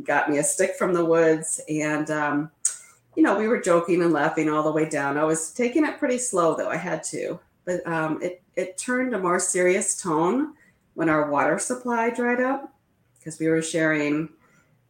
got 0.03 0.29
me 0.29 0.39
a 0.39 0.43
stick 0.43 0.75
from 0.77 0.93
the 0.93 1.05
woods 1.05 1.61
and 1.69 2.11
um, 2.11 2.51
you 3.17 3.23
know 3.23 3.39
we 3.39 3.47
were 3.47 3.61
joking 3.61 4.03
and 4.03 4.13
laughing 4.13 4.49
all 4.49 4.63
the 4.63 4.73
way 4.73 4.89
down. 4.89 5.17
I 5.17 5.25
was 5.25 5.53
taking 5.53 5.85
it 5.85 5.99
pretty 5.99 6.19
slow 6.19 6.57
though 6.57 6.71
i 6.71 6.77
had 6.77 7.03
to. 7.05 7.39
But 7.65 7.87
um, 7.87 8.21
it, 8.21 8.43
it 8.57 8.77
turned 8.77 9.15
a 9.15 9.19
more 9.19 9.41
serious 9.41 10.01
tone 10.01 10.55
when 10.95 11.09
our 11.09 11.31
water 11.31 11.59
supply 11.59 12.11
dried 12.11 12.41
up 12.41 12.75
because 13.19 13.39
we 13.39 13.49
were 13.49 13.63
sharing 13.63 14.29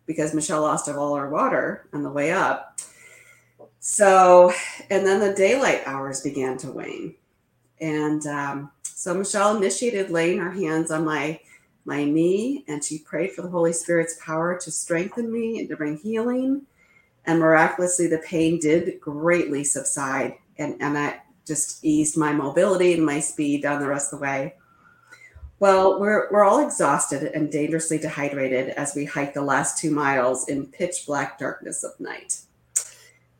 because 0.06 0.34
michelle 0.34 0.62
lost 0.62 0.88
all 0.88 1.14
our 1.14 1.28
water 1.28 1.88
on 1.92 2.02
the 2.02 2.10
way 2.10 2.32
up. 2.32 2.80
So, 3.86 4.50
and 4.88 5.06
then 5.06 5.20
the 5.20 5.34
daylight 5.34 5.82
hours 5.84 6.22
began 6.22 6.56
to 6.58 6.72
wane. 6.72 7.16
And 7.82 8.26
um, 8.26 8.70
so 8.82 9.12
Michelle 9.12 9.58
initiated 9.58 10.08
laying 10.08 10.38
her 10.38 10.50
hands 10.50 10.90
on 10.90 11.04
my 11.04 11.38
my 11.84 12.04
knee 12.04 12.64
and 12.68 12.82
she 12.82 12.98
prayed 12.98 13.32
for 13.32 13.42
the 13.42 13.48
Holy 13.48 13.72
Spirit's 13.72 14.18
power 14.24 14.58
to 14.58 14.70
strengthen 14.70 15.32
me 15.32 15.58
and 15.58 15.68
to 15.68 15.76
bring 15.76 15.98
healing. 15.98 16.62
And 17.26 17.40
miraculously, 17.40 18.06
the 18.06 18.18
pain 18.18 18.58
did 18.58 19.00
greatly 19.00 19.64
subside. 19.64 20.34
And, 20.58 20.76
and 20.80 20.96
I 20.96 21.20
just 21.46 21.84
eased 21.84 22.16
my 22.16 22.32
mobility 22.32 22.94
and 22.94 23.04
my 23.04 23.20
speed 23.20 23.62
down 23.62 23.80
the 23.80 23.88
rest 23.88 24.12
of 24.12 24.18
the 24.18 24.22
way. 24.22 24.54
Well, 25.60 25.98
we're, 26.00 26.30
we're 26.30 26.44
all 26.44 26.66
exhausted 26.66 27.22
and 27.34 27.50
dangerously 27.50 27.98
dehydrated 27.98 28.70
as 28.70 28.94
we 28.94 29.04
hike 29.04 29.34
the 29.34 29.42
last 29.42 29.78
two 29.78 29.90
miles 29.90 30.48
in 30.48 30.66
pitch 30.66 31.06
black 31.06 31.38
darkness 31.38 31.84
of 31.84 31.98
night. 31.98 32.40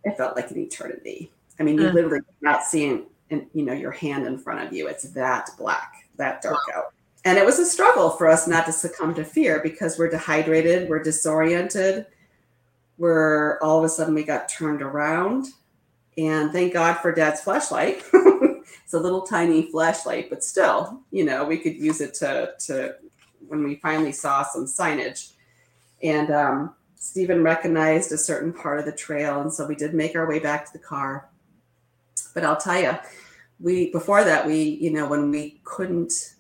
It 0.05 0.17
felt 0.17 0.37
like 0.37 0.51
an 0.51 0.59
eternity. 0.59 1.31
I 1.59 1.65
mean, 1.65 1.79
you 1.79 1.89
uh. 1.89 1.93
literally 1.93 2.21
not 2.41 2.65
seeing, 2.65 3.07
in, 3.31 3.49
you 3.53 3.65
know, 3.65 3.73
your 3.73 3.91
hand 3.91 4.27
in 4.27 4.39
front 4.39 4.67
of 4.67 4.73
you. 4.73 4.89
It's 4.89 5.05
that 5.11 5.51
black, 5.59 6.09
that 6.17 6.41
dark 6.41 6.59
wow. 6.69 6.83
out. 6.83 6.94
And 7.25 7.39
it 7.39 7.47
was 7.47 7.59
a 7.59 7.65
struggle 7.65 8.11
for 8.11 8.29
us 8.29 8.47
not 8.47 8.67
to 8.67 8.73
succumb 8.73 9.15
to 9.15 9.25
fear 9.25 9.61
because 9.63 9.99
we're 9.99 10.11
dehydrated, 10.11 10.89
we're 10.89 11.03
disoriented, 11.03 12.07
we're 12.99 13.59
all 13.61 13.79
of 13.79 13.85
a 13.85 13.89
sudden 13.89 14.15
we 14.15 14.25
got 14.25 14.49
turned 14.49 14.83
around. 14.83 15.47
And 16.19 16.53
thank 16.53 16.75
God 16.75 16.95
for 16.99 17.13
Dad's 17.13 17.41
flashlight. 17.41 18.03
it's 18.13 18.93
a 18.93 18.99
little 18.99 19.23
tiny 19.23 19.71
flashlight, 19.71 20.31
but 20.31 20.45
still, 20.45 21.01
you 21.11 21.25
know, 21.25 21.45
we 21.45 21.59
could 21.59 21.77
use 21.77 22.01
it 22.01 22.15
to 22.15 22.55
to 22.67 22.95
when 23.49 23.65
we 23.65 23.77
finally 23.77 24.13
saw 24.13 24.43
some 24.45 24.67
signage. 24.67 25.33
And 26.03 26.31
um, 26.31 26.75
Stephen 26.97 27.43
recognized 27.43 28.13
a 28.13 28.19
certain 28.19 28.53
part 28.53 28.79
of 28.79 28.85
the 28.85 28.93
trail, 28.93 29.41
and 29.41 29.53
so 29.53 29.67
we 29.67 29.75
did 29.75 29.95
make 29.95 30.15
our 30.15 30.29
way 30.29 30.39
back 30.39 30.67
to 30.67 30.73
the 30.73 30.79
car. 30.79 31.29
But 32.33 32.45
I'll 32.45 32.57
tell 32.57 32.81
you, 32.81 32.97
we 33.59 33.91
before 33.91 34.23
that 34.25 34.47
we, 34.47 34.63
you 34.63 34.91
know, 34.91 35.09
when 35.09 35.31
we 35.31 35.61
couldn't 35.65 36.34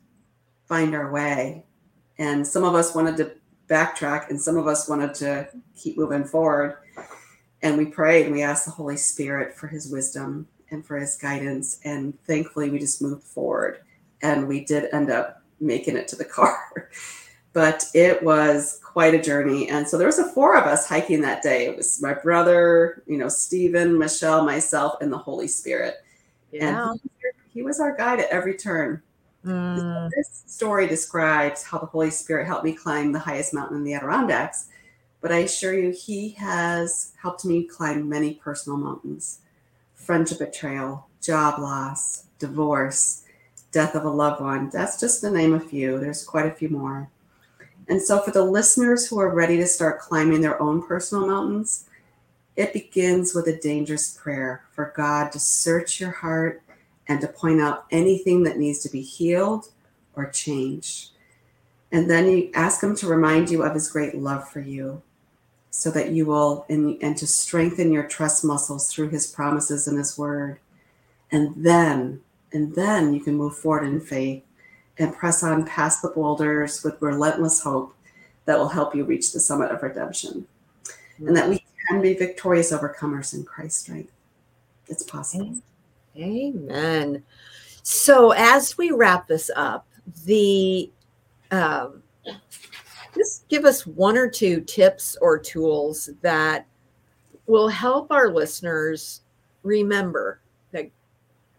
find 0.66 0.94
our 0.94 1.11
way, 1.11 1.64
and 2.18 2.46
some 2.46 2.64
of 2.64 2.74
us 2.74 2.94
wanted 2.94 3.16
to 3.18 3.33
backtrack, 3.68 4.31
and 4.31 4.40
some 4.40 4.57
of 4.57 4.66
us 4.66 4.88
wanted 4.88 5.14
to 5.14 5.48
keep 5.77 5.96
moving 5.96 6.24
forward. 6.24 6.79
And 7.62 7.79
we 7.79 7.87
prayed 7.87 8.27
and 8.27 8.35
we 8.35 8.42
asked 8.42 8.66
the 8.66 8.72
Holy 8.72 8.96
Spirit 8.98 9.57
for 9.57 9.68
his 9.68 9.90
wisdom 9.90 10.46
and 10.70 10.85
for 10.85 10.98
his 10.98 11.16
guidance. 11.16 11.81
And 11.85 12.18
thankfully, 12.24 12.68
we 12.68 12.79
just 12.79 13.00
moved 13.00 13.22
forward 13.22 13.81
and 14.20 14.46
we 14.46 14.64
did 14.64 14.92
end 14.92 15.11
up 15.11 15.42
making 15.61 15.96
it 15.96 16.07
to 16.09 16.16
the 16.16 16.24
car. 16.27 16.90
but 17.55 17.85
it 17.94 18.22
was 18.22 18.81
quite 18.83 19.14
a 19.14 19.22
journey. 19.22 19.68
And 19.70 19.88
so 19.88 19.96
there 19.96 20.09
was 20.09 20.18
a 20.18 20.31
four 20.33 20.57
of 20.57 20.66
us 20.66 20.88
hiking 20.88 21.20
that 21.22 21.42
day. 21.42 21.66
It 21.66 21.77
was 21.77 22.03
my 22.03 22.12
brother, 22.12 23.03
you 23.07 23.16
know, 23.16 23.29
Stephen, 23.29 23.98
Michelle, 23.98 24.44
myself, 24.44 25.00
and 25.00 25.12
the 25.12 25.18
Holy 25.18 25.48
Spirit. 25.48 25.96
Yeah. 26.53 26.90
And 26.90 27.00
he, 27.03 27.61
he 27.61 27.62
was 27.62 27.81
our 27.81 27.96
guide 27.96 28.20
at 28.20 28.29
every 28.29 28.57
turn. 28.57 29.03
Mm. 29.44 30.11
This 30.16 30.42
story 30.46 30.87
describes 30.87 31.62
how 31.62 31.78
the 31.78 31.87
Holy 31.87 32.11
Spirit 32.11 32.46
helped 32.46 32.64
me 32.64 32.72
climb 32.72 33.12
the 33.12 33.18
highest 33.18 33.52
mountain 33.52 33.76
in 33.76 33.85
the 33.85 33.94
Adirondacks, 33.94 34.68
but 35.20 35.33
I 35.33 35.38
assure 35.38 35.74
you, 35.74 35.90
he 35.90 36.30
has 36.30 37.12
helped 37.20 37.44
me 37.44 37.64
climb 37.64 38.09
many 38.09 38.35
personal 38.35 38.78
mountains 38.78 39.40
friendship 39.94 40.38
betrayal, 40.38 41.07
job 41.22 41.59
loss, 41.59 42.24
divorce, 42.38 43.22
death 43.72 43.94
of 43.94 44.04
a 44.04 44.11
loved 44.11 44.40
one. 44.40 44.68
That's 44.68 45.00
just 45.00 45.22
to 45.22 45.30
name 45.30 45.54
a 45.54 45.61
few. 45.61 45.98
There's 45.98 46.22
quite 46.22 46.46
a 46.46 46.50
few 46.50 46.68
more. 46.68 47.09
And 47.88 48.00
so, 48.00 48.20
for 48.20 48.30
the 48.30 48.44
listeners 48.44 49.07
who 49.07 49.18
are 49.18 49.35
ready 49.35 49.57
to 49.57 49.66
start 49.66 50.00
climbing 50.00 50.42
their 50.42 50.61
own 50.61 50.83
personal 50.83 51.26
mountains, 51.26 51.87
it 52.57 52.72
begins 52.72 53.35
with 53.35 53.46
a 53.48 53.59
dangerous 53.59 54.16
prayer 54.16 54.62
for 54.72 54.92
God 54.94 55.33
to 55.33 55.40
search 55.40 56.00
your 56.00 56.12
heart 56.12 56.62
and 57.09 57.21
to 57.21 57.29
point 57.29 57.61
out 57.61 57.87
anything 57.90 58.43
that 58.45 58.59
needs 58.59 58.81
to 58.81 58.88
be 58.88 59.03
healed 59.03 59.69
or 60.14 60.31
changed. 60.31 61.11
And 61.93 62.11
then 62.11 62.29
you 62.29 62.51
ask 62.55 62.83
Him 62.83 62.97
to 62.97 63.07
remind 63.07 63.51
you 63.51 63.62
of 63.62 63.75
His 63.75 63.90
great 63.90 64.17
love 64.17 64.49
for 64.49 64.61
you 64.61 65.03
so 65.71 65.90
that 65.90 66.11
you 66.11 66.27
will, 66.27 66.64
and, 66.69 66.97
and 67.03 67.17
to 67.17 67.27
strengthen 67.27 67.93
your 67.93 68.07
trust 68.07 68.45
muscles 68.45 68.90
through 68.90 69.11
His 69.11 69.27
promises 69.27 69.87
and 69.87 69.99
His 69.99 70.17
word. 70.17 70.59
And 71.31 71.53
then, 71.57 72.21
and 72.53 72.75
then 72.75 73.12
you 73.12 73.21
can 73.21 73.35
move 73.35 73.57
forward 73.57 73.85
in 73.85 74.01
faith 74.01 74.43
and 74.99 75.14
press 75.14 75.43
on 75.43 75.67
past 75.67 76.03
the 76.03 76.09
boulders 76.09 76.83
with 76.85 77.01
relentless 77.03 77.62
hope 77.62 77.95
that 78.45 78.59
will 78.59 78.69
help 78.69 78.95
you 78.95 79.05
reach 79.05 79.33
the 79.33 79.40
summit 79.40 79.71
of 79.71 79.83
redemption. 79.83 80.47
Mm-hmm. 80.87 81.29
And 81.29 81.37
that 81.37 81.49
we 81.49 81.64
can 81.88 82.01
be 82.01 82.14
victorious 82.14 82.73
overcomers 82.73 83.35
in 83.35 83.45
Christ's 83.45 83.81
strength. 83.83 84.12
It's 84.88 85.03
possible. 85.03 85.57
Amen. 86.16 87.22
So, 87.83 88.33
as 88.33 88.79
we 88.79 88.90
wrap 88.90 89.29
this 89.29 89.50
up, 89.57 89.87
the 90.24 90.90
um, 91.50 92.03
just 93.14 93.48
give 93.48 93.64
us 93.64 93.87
one 93.87 94.16
or 94.16 94.29
two 94.29 94.61
tips 94.62 95.16
or 95.20 95.38
tools 95.38 96.11
that 96.22 96.66
will 97.46 97.68
help 97.68 98.11
our 98.11 98.31
listeners 98.31 99.22
remember 99.62 100.40
that 100.72 100.90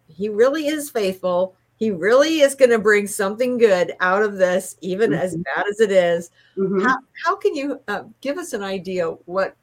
He 0.08 0.30
really 0.30 0.68
is 0.68 0.90
faithful 0.90 1.56
he 1.78 1.92
really 1.92 2.40
is 2.40 2.56
going 2.56 2.72
to 2.72 2.80
bring 2.80 3.06
something 3.06 3.58
good 3.58 3.94
out 4.00 4.24
of 4.24 4.38
this, 4.38 4.78
even 4.82 5.12
mm-hmm. 5.12 5.22
as 5.22 5.36
bad 5.36 5.66
as 5.70 5.80
it 5.82 5.92
is. 5.92 6.32
Mm-hmm. 6.58 6.82
How, 6.82 6.98
how 7.26 7.36
can 7.36 7.54
you 7.56 7.82
uh, 7.88 8.04
give 8.22 8.38
us 8.38 8.54
an 8.54 8.64
idea 8.64 9.08
what 9.26 9.56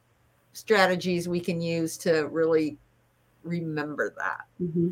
strategies 0.53 1.27
we 1.27 1.39
can 1.39 1.59
use 1.59 1.97
to 1.97 2.27
really 2.27 2.77
remember 3.43 4.13
that? 4.17 4.45
Mm-hmm. 4.61 4.89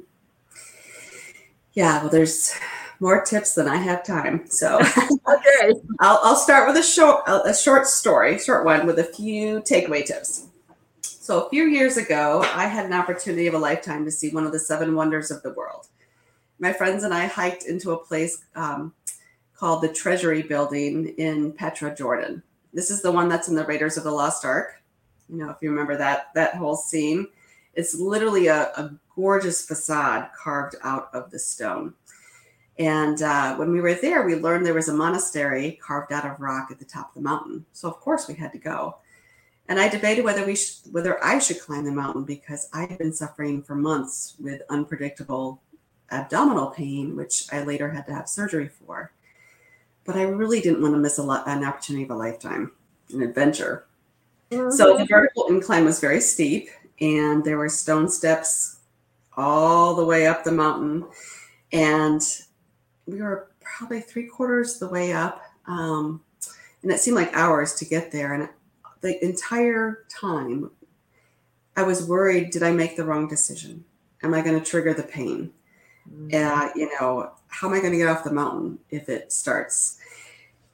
Yeah, 1.73 2.01
well, 2.01 2.09
there's 2.09 2.53
more 2.99 3.23
tips 3.23 3.55
than 3.55 3.67
I 3.67 3.77
have 3.77 4.05
time. 4.05 4.45
So 4.47 4.77
okay, 5.27 5.73
I'll, 5.99 6.19
I'll 6.23 6.35
start 6.35 6.67
with 6.67 6.77
a 6.77 6.83
short 6.83 7.23
a 7.27 7.53
short 7.53 7.87
story, 7.87 8.37
short 8.37 8.65
one 8.65 8.85
with 8.85 8.99
a 8.99 9.05
few 9.05 9.61
takeaway 9.61 10.05
tips. 10.05 10.47
So 11.01 11.45
a 11.45 11.49
few 11.49 11.65
years 11.65 11.97
ago, 11.97 12.45
I 12.53 12.65
had 12.65 12.85
an 12.85 12.93
opportunity 12.93 13.47
of 13.47 13.53
a 13.53 13.59
lifetime 13.59 14.03
to 14.05 14.11
see 14.11 14.29
one 14.29 14.45
of 14.45 14.51
the 14.51 14.59
seven 14.59 14.95
wonders 14.95 15.31
of 15.31 15.41
the 15.43 15.53
world 15.53 15.87
my 16.61 16.71
friends 16.71 17.03
and 17.03 17.13
I 17.13 17.25
hiked 17.25 17.65
into 17.65 17.91
a 17.91 17.97
place 17.97 18.45
um, 18.55 18.93
called 19.55 19.81
the 19.81 19.91
Treasury 19.91 20.43
Building 20.43 21.07
in 21.17 21.51
Petra, 21.51 21.93
Jordan. 21.93 22.41
This 22.71 22.89
is 22.91 23.01
the 23.01 23.11
one 23.11 23.27
that's 23.27 23.49
in 23.49 23.55
the 23.55 23.65
Raiders 23.65 23.97
of 23.97 24.03
the 24.03 24.11
Lost 24.11 24.45
Ark. 24.45 24.81
You 25.27 25.37
know, 25.37 25.49
if 25.49 25.57
you 25.61 25.71
remember 25.71 25.97
that 25.97 26.27
that 26.35 26.55
whole 26.55 26.77
scene, 26.77 27.27
it's 27.73 27.95
literally 27.95 28.47
a, 28.47 28.63
a 28.75 28.93
gorgeous 29.15 29.65
facade 29.65 30.29
carved 30.37 30.75
out 30.83 31.09
of 31.13 31.31
the 31.31 31.39
stone. 31.39 31.93
And 32.79 33.21
uh, 33.21 33.55
when 33.57 33.71
we 33.71 33.81
were 33.81 33.93
there, 33.93 34.23
we 34.25 34.35
learned 34.35 34.65
there 34.65 34.73
was 34.73 34.89
a 34.89 34.93
monastery 34.93 35.79
carved 35.83 36.11
out 36.11 36.25
of 36.25 36.39
rock 36.39 36.69
at 36.71 36.79
the 36.79 36.85
top 36.85 37.09
of 37.09 37.15
the 37.15 37.21
mountain. 37.21 37.65
So 37.73 37.87
of 37.87 37.99
course 37.99 38.27
we 38.27 38.33
had 38.33 38.51
to 38.53 38.57
go. 38.57 38.97
And 39.67 39.79
I 39.79 39.87
debated 39.87 40.25
whether 40.25 40.45
we 40.45 40.55
sh- 40.55 40.81
whether 40.91 41.23
I 41.23 41.39
should 41.39 41.61
climb 41.61 41.85
the 41.85 41.91
mountain 41.91 42.23
because 42.23 42.67
I 42.73 42.81
had 42.81 42.97
been 42.97 43.13
suffering 43.13 43.61
for 43.61 43.75
months 43.75 44.35
with 44.39 44.61
unpredictable 44.69 45.61
abdominal 46.11 46.67
pain, 46.67 47.15
which 47.15 47.45
I 47.53 47.63
later 47.63 47.89
had 47.89 48.05
to 48.07 48.13
have 48.13 48.27
surgery 48.27 48.67
for. 48.67 49.11
But 50.03 50.17
I 50.17 50.23
really 50.23 50.59
didn't 50.59 50.81
want 50.81 50.95
to 50.95 50.99
miss 50.99 51.19
a 51.19 51.23
lot, 51.23 51.47
an 51.47 51.63
opportunity 51.63 52.03
of 52.03 52.11
a 52.11 52.15
lifetime, 52.15 52.71
an 53.13 53.21
adventure. 53.21 53.85
Mm-hmm. 54.49 54.71
So 54.71 54.97
the 54.97 55.05
vertical 55.05 55.47
incline 55.47 55.85
was 55.85 55.99
very 55.99 56.19
steep, 56.19 56.69
and 57.01 57.43
there 57.43 57.57
were 57.57 57.67
stone 57.67 58.07
steps 58.07 58.77
all 59.35 59.95
the 59.95 60.05
way 60.05 60.27
up 60.27 60.43
the 60.43 60.51
mountain. 60.51 61.05
And 61.73 62.21
we 63.07 63.21
were 63.21 63.49
probably 63.59 64.01
three 64.01 64.27
quarters 64.27 64.77
the 64.77 64.87
way 64.87 65.11
up. 65.11 65.41
Um, 65.65 66.21
and 66.83 66.91
it 66.91 66.99
seemed 66.99 67.15
like 67.15 67.35
hours 67.35 67.73
to 67.75 67.85
get 67.85 68.11
there. 68.11 68.33
And 68.33 68.49
the 69.01 69.23
entire 69.25 70.05
time, 70.09 70.71
I 71.75 71.83
was 71.83 72.07
worried 72.07 72.51
did 72.51 72.63
I 72.63 72.71
make 72.71 72.95
the 72.95 73.05
wrong 73.05 73.27
decision? 73.27 73.83
Am 74.23 74.33
I 74.33 74.41
going 74.41 74.59
to 74.59 74.65
trigger 74.65 74.93
the 74.93 75.03
pain? 75.03 75.51
Mm-hmm. 76.09 76.29
Uh, 76.35 76.69
you 76.75 76.91
know, 76.99 77.31
how 77.47 77.67
am 77.67 77.73
I 77.73 77.79
going 77.79 77.93
to 77.93 77.97
get 77.97 78.07
off 78.07 78.23
the 78.23 78.31
mountain 78.31 78.77
if 78.89 79.09
it 79.09 79.31
starts? 79.31 79.97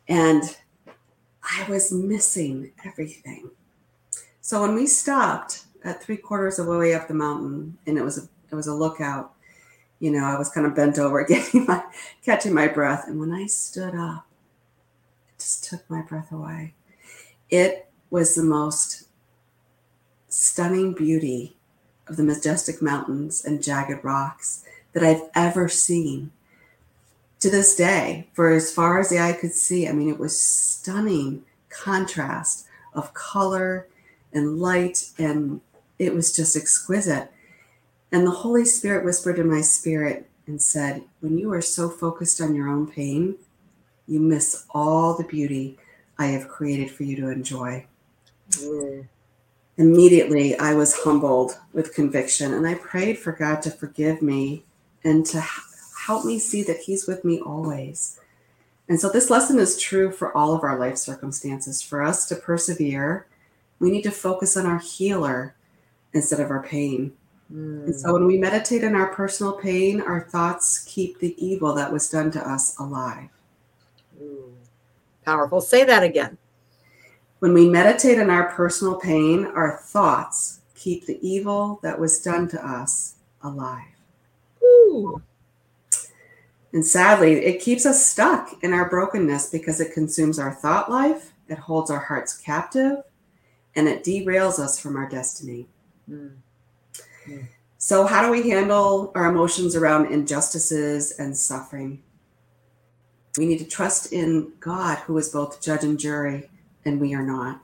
And 0.10 0.44
I 1.44 1.70
was 1.70 1.94
missing 1.94 2.72
everything. 2.84 3.50
So 4.42 4.62
when 4.62 4.76
we 4.76 4.88
stopped 4.88 5.66
at 5.88 6.04
three 6.04 6.18
quarters 6.18 6.60
of 6.60 6.66
the 6.66 6.78
way 6.78 6.94
up 6.94 7.08
the 7.08 7.14
mountain, 7.14 7.78
and 7.88 7.98
it 7.98 8.04
was 8.04 8.18
a 8.18 8.28
it 8.52 8.56
was 8.56 8.68
a 8.68 8.74
lookout, 8.74 9.34
you 10.00 10.12
know, 10.12 10.24
I 10.24 10.38
was 10.38 10.50
kind 10.50 10.68
of 10.68 10.76
bent 10.76 11.00
over, 11.00 11.24
getting 11.28 11.66
my 11.66 11.84
catching 12.24 12.54
my 12.54 12.68
breath, 12.68 13.06
and 13.08 13.20
when 13.20 13.34
I 13.34 13.46
stood 13.48 13.96
up, 13.96 14.28
it 15.30 15.40
just 15.40 15.64
took 15.64 15.90
my 15.90 16.02
breath 16.02 16.32
away. 16.32 16.74
It 17.50 17.90
was 18.10 18.36
the 18.36 18.44
most 18.44 19.08
stunning 20.28 20.94
beauty 20.94 21.56
of 22.08 22.18
the 22.18 22.24
majestic 22.24 22.82
mountains 22.82 23.44
and 23.44 23.64
jagged 23.64 24.04
rocks 24.04 24.64
that 24.94 25.04
I've 25.04 25.30
ever 25.36 25.68
seen 25.68 26.32
to 27.40 27.50
this 27.50 27.76
day, 27.76 28.28
for 28.34 28.50
as 28.50 28.74
far 28.74 29.00
as 29.00 29.10
the 29.10 29.20
eye 29.20 29.34
could 29.34 29.54
see. 29.54 29.88
I 29.88 29.92
mean, 29.92 30.10
it 30.10 30.20
was 30.20 30.40
stunning 30.40 31.44
contrast 31.70 32.66
of 32.94 33.14
color 33.14 33.88
and 34.34 34.60
light 34.60 35.10
and 35.18 35.62
it 36.00 36.14
was 36.14 36.36
just 36.36 36.56
exquisite. 36.56 37.32
And 38.12 38.26
the 38.26 38.32
Holy 38.32 38.66
Spirit 38.66 39.04
whispered 39.04 39.40
in 39.40 39.50
my 39.50 39.62
spirit 39.62 40.30
and 40.46 40.62
said, 40.62 41.04
When 41.20 41.38
you 41.38 41.52
are 41.54 41.62
so 41.62 41.90
focused 41.90 42.40
on 42.42 42.56
your 42.56 42.70
own 42.70 42.88
pain, 42.88 43.36
you 44.08 44.20
miss 44.20 44.66
all 44.70 45.16
the 45.16 45.24
beauty 45.24 45.78
I 46.18 46.28
have 46.28 46.48
created 46.48 46.90
for 46.90 47.04
you 47.04 47.16
to 47.18 47.30
enjoy. 47.30 47.86
Mm. 48.52 49.08
Immediately, 49.78 50.58
I 50.58 50.74
was 50.74 50.96
humbled 50.96 51.60
with 51.74 51.94
conviction 51.94 52.54
and 52.54 52.66
I 52.66 52.76
prayed 52.76 53.20
for 53.20 53.32
God 53.32 53.62
to 53.64 53.72
forgive 53.72 54.22
me 54.22 54.64
and 55.04 55.26
to 55.28 55.44
help 56.06 56.26
me 56.26 56.40
see 56.40 56.64
that 56.64 56.78
He's 56.78 57.06
with 57.06 57.24
me 57.24 57.40
always. 57.40 58.20
And 58.90 59.00
so, 59.00 59.10
this 59.10 59.30
lesson 59.30 59.60
is 59.60 59.78
true 59.78 60.12
for 60.12 60.36
all 60.36 60.56
of 60.56 60.64
our 60.64 60.80
life 60.80 60.98
circumstances. 60.98 61.82
For 61.82 62.02
us 62.02 62.26
to 62.28 62.36
persevere, 62.36 63.28
we 63.80 63.92
need 63.92 64.04
to 64.04 64.12
focus 64.12 64.56
on 64.56 64.66
our 64.66 64.80
healer 64.80 65.54
instead 66.14 66.40
of 66.40 66.50
our 66.50 66.64
pain. 66.64 67.14
Mm. 67.52 67.86
And 67.86 67.96
so, 67.96 68.14
when 68.14 68.26
we 68.26 68.38
meditate 68.38 68.84
on 68.84 68.96
our 68.96 69.14
personal 69.14 69.54
pain, 69.54 70.02
our 70.02 70.22
thoughts 70.22 70.84
keep 70.86 71.20
the 71.20 71.36
evil 71.44 71.74
that 71.76 71.92
was 71.92 72.10
done 72.10 72.32
to 72.32 72.50
us 72.50 72.78
alive. 72.80 73.30
Ooh. 74.22 74.54
Powerful. 75.24 75.62
Say 75.62 75.84
that 75.86 76.04
again. 76.04 76.38
When 77.40 77.54
we 77.54 77.70
meditate 77.70 78.20
on 78.20 78.30
our 78.30 78.52
personal 78.52 79.00
pain, 79.00 79.46
our 79.46 79.78
thoughts 79.78 80.62
keep 80.76 81.06
the 81.06 81.20
evil 81.28 81.80
that 81.84 82.00
was 82.00 82.20
done 82.22 82.48
to 82.50 82.68
us 82.68 83.16
alive. 83.44 83.84
Ooh. 84.64 85.22
And 86.74 86.86
sadly, 86.86 87.34
it 87.34 87.62
keeps 87.62 87.86
us 87.86 88.06
stuck 88.06 88.62
in 88.64 88.74
our 88.74 88.90
brokenness 88.90 89.50
because 89.50 89.80
it 89.80 89.94
consumes 89.94 90.40
our 90.40 90.54
thought 90.54 90.90
life, 90.90 91.34
it 91.48 91.58
holds 91.58 91.90
our 91.90 92.00
hearts 92.00 92.38
captive, 92.38 93.04
and 93.76 93.88
it 93.88 94.04
derails 94.04 94.60
us 94.60 94.80
from 94.80 94.98
our 94.98 95.08
destiny. 95.08 95.68
So, 97.78 98.06
how 98.06 98.26
do 98.26 98.32
we 98.32 98.50
handle 98.50 99.12
our 99.16 99.30
emotions 99.30 99.76
around 99.76 100.12
injustices 100.12 101.20
and 101.20 101.38
suffering? 101.38 102.02
We 103.38 103.46
need 103.46 103.60
to 103.60 103.66
trust 103.66 104.12
in 104.12 104.52
God, 104.60 104.98
who 105.00 105.18
is 105.18 105.30
both 105.30 105.62
judge 105.62 105.84
and 105.84 106.00
jury, 106.00 106.50
and 106.86 107.00
we 107.00 107.14
are 107.14 107.24
not. 107.24 107.62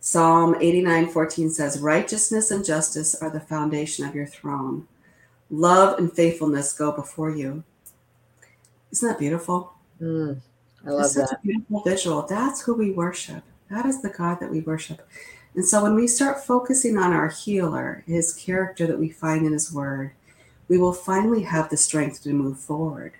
Psalm 0.00 0.56
89 0.60 1.08
14 1.08 1.50
says, 1.50 1.80
Righteousness 1.80 2.50
and 2.50 2.64
justice 2.64 3.14
are 3.14 3.30
the 3.30 3.40
foundation 3.40 4.04
of 4.04 4.14
your 4.14 4.26
throne. 4.26 4.86
Love 5.50 5.98
and 5.98 6.12
faithfulness 6.12 6.72
go 6.72 6.92
before 6.92 7.30
you. 7.30 7.64
Isn't 8.92 9.08
that 9.08 9.18
beautiful? 9.18 9.72
Mm, 10.00 10.40
I 10.86 10.90
love 10.90 11.12
that. 11.14 11.32
a 11.32 11.38
beautiful 11.42 11.82
visual. 11.82 12.22
That's 12.22 12.60
who 12.62 12.74
we 12.74 12.90
worship. 12.90 13.42
That 13.70 13.86
is 13.86 14.00
the 14.00 14.10
God 14.10 14.40
that 14.40 14.50
we 14.50 14.60
worship. 14.60 15.06
And 15.58 15.66
so 15.66 15.82
when 15.82 15.96
we 15.96 16.06
start 16.06 16.44
focusing 16.44 16.96
on 16.96 17.12
our 17.12 17.30
healer, 17.30 18.04
his 18.06 18.32
character 18.32 18.86
that 18.86 19.00
we 19.00 19.08
find 19.08 19.44
in 19.44 19.52
his 19.52 19.72
word, 19.72 20.12
we 20.68 20.78
will 20.78 20.92
finally 20.92 21.42
have 21.42 21.68
the 21.68 21.76
strength 21.76 22.22
to 22.22 22.32
move 22.32 22.60
forward. 22.60 23.14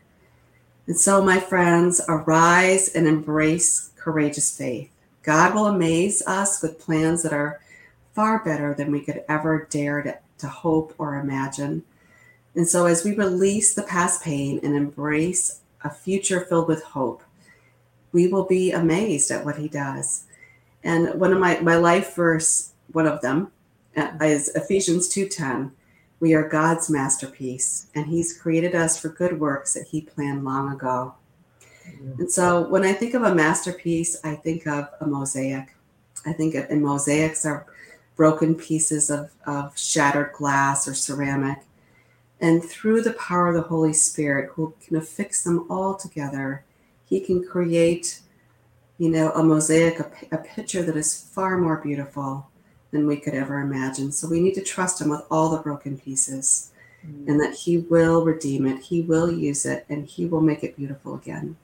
And 0.86 0.96
so, 0.96 1.20
my 1.20 1.40
friends, 1.40 2.00
arise 2.08 2.94
and 2.94 3.08
embrace 3.08 3.90
courageous 3.96 4.56
faith. 4.56 4.88
God 5.24 5.52
will 5.52 5.66
amaze 5.66 6.22
us 6.28 6.62
with 6.62 6.78
plans 6.78 7.24
that 7.24 7.32
are 7.32 7.60
far 8.14 8.38
better 8.44 8.72
than 8.72 8.92
we 8.92 9.00
could 9.00 9.24
ever 9.28 9.66
dare 9.68 10.02
to, 10.02 10.16
to 10.38 10.46
hope 10.46 10.94
or 10.96 11.16
imagine. 11.16 11.82
And 12.54 12.68
so, 12.68 12.86
as 12.86 13.04
we 13.04 13.16
release 13.16 13.74
the 13.74 13.82
past 13.82 14.22
pain 14.22 14.60
and 14.62 14.76
embrace 14.76 15.58
a 15.82 15.90
future 15.90 16.42
filled 16.42 16.68
with 16.68 16.84
hope, 16.84 17.24
we 18.12 18.28
will 18.28 18.44
be 18.44 18.70
amazed 18.70 19.32
at 19.32 19.44
what 19.44 19.56
He 19.56 19.66
does. 19.66 20.27
And 20.84 21.18
one 21.20 21.32
of 21.32 21.38
my, 21.38 21.60
my 21.60 21.76
life 21.76 22.14
verse, 22.14 22.72
one 22.92 23.06
of 23.06 23.20
them, 23.20 23.50
uh, 23.96 24.12
is 24.22 24.48
Ephesians 24.50 25.08
2:10. 25.08 25.72
We 26.20 26.34
are 26.34 26.48
God's 26.48 26.90
masterpiece, 26.90 27.86
and 27.94 28.06
He's 28.06 28.36
created 28.36 28.74
us 28.74 28.98
for 28.98 29.08
good 29.08 29.38
works 29.38 29.74
that 29.74 29.88
He 29.88 30.00
planned 30.00 30.44
long 30.44 30.72
ago. 30.72 31.14
And 32.18 32.30
so 32.30 32.68
when 32.68 32.84
I 32.84 32.92
think 32.92 33.14
of 33.14 33.22
a 33.22 33.34
masterpiece, 33.34 34.18
I 34.24 34.34
think 34.34 34.66
of 34.66 34.88
a 35.00 35.06
mosaic. 35.06 35.74
I 36.26 36.32
think 36.32 36.54
of, 36.54 36.70
in 36.70 36.82
mosaics 36.82 37.46
are 37.46 37.66
broken 38.16 38.54
pieces 38.54 39.10
of, 39.10 39.30
of 39.46 39.78
shattered 39.78 40.32
glass 40.32 40.88
or 40.88 40.94
ceramic. 40.94 41.58
And 42.40 42.62
through 42.62 43.02
the 43.02 43.14
power 43.14 43.48
of 43.48 43.54
the 43.54 43.62
Holy 43.62 43.92
Spirit, 43.92 44.50
who 44.54 44.74
can 44.84 44.96
affix 44.96 45.42
them 45.44 45.66
all 45.70 45.94
together, 45.94 46.64
He 47.04 47.20
can 47.20 47.44
create, 47.44 48.20
you 48.98 49.10
know, 49.10 49.30
a 49.32 49.42
mosaic, 49.42 50.00
a, 50.00 50.10
a 50.32 50.38
picture 50.38 50.82
that 50.82 50.96
is 50.96 51.28
far 51.32 51.56
more 51.56 51.78
beautiful 51.78 52.48
than 52.90 53.06
we 53.06 53.16
could 53.16 53.34
ever 53.34 53.60
imagine. 53.60 54.10
So 54.12 54.28
we 54.28 54.40
need 54.40 54.54
to 54.54 54.62
trust 54.62 55.00
Him 55.00 55.10
with 55.10 55.22
all 55.30 55.50
the 55.50 55.62
broken 55.62 55.98
pieces 55.98 56.72
mm. 57.06 57.28
and 57.28 57.40
that 57.40 57.54
He 57.54 57.78
will 57.78 58.24
redeem 58.24 58.66
it, 58.66 58.80
He 58.80 59.02
will 59.02 59.30
use 59.30 59.66
it, 59.66 59.86
and 59.88 60.06
He 60.06 60.26
will 60.26 60.40
make 60.40 60.64
it 60.64 60.76
beautiful 60.76 61.14
again. 61.14 61.56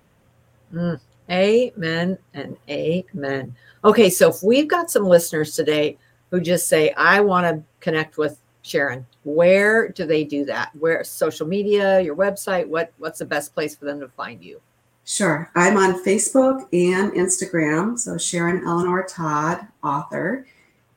Mm. 0.72 1.00
Amen 1.30 2.18
and 2.34 2.56
amen. 2.68 3.56
Okay, 3.84 4.10
so 4.10 4.28
if 4.28 4.42
we've 4.42 4.68
got 4.68 4.90
some 4.90 5.06
listeners 5.06 5.56
today 5.56 5.96
who 6.30 6.40
just 6.40 6.68
say, 6.68 6.92
I 6.92 7.20
want 7.20 7.46
to 7.46 7.62
connect 7.80 8.18
with 8.18 8.38
Sharon, 8.62 9.06
where 9.24 9.88
do 9.88 10.04
they 10.04 10.24
do 10.24 10.44
that? 10.46 10.70
Where 10.78 11.02
social 11.02 11.46
media, 11.46 12.00
your 12.00 12.16
website, 12.16 12.66
what 12.66 12.92
what's 12.98 13.18
the 13.18 13.24
best 13.24 13.54
place 13.54 13.74
for 13.74 13.86
them 13.86 14.00
to 14.00 14.08
find 14.08 14.42
you? 14.42 14.60
Sure. 15.04 15.50
I'm 15.54 15.76
on 15.76 16.02
Facebook 16.02 16.66
and 16.72 17.12
Instagram. 17.12 17.98
So 17.98 18.16
Sharon 18.16 18.66
Eleanor 18.66 19.04
Todd, 19.04 19.66
author. 19.82 20.46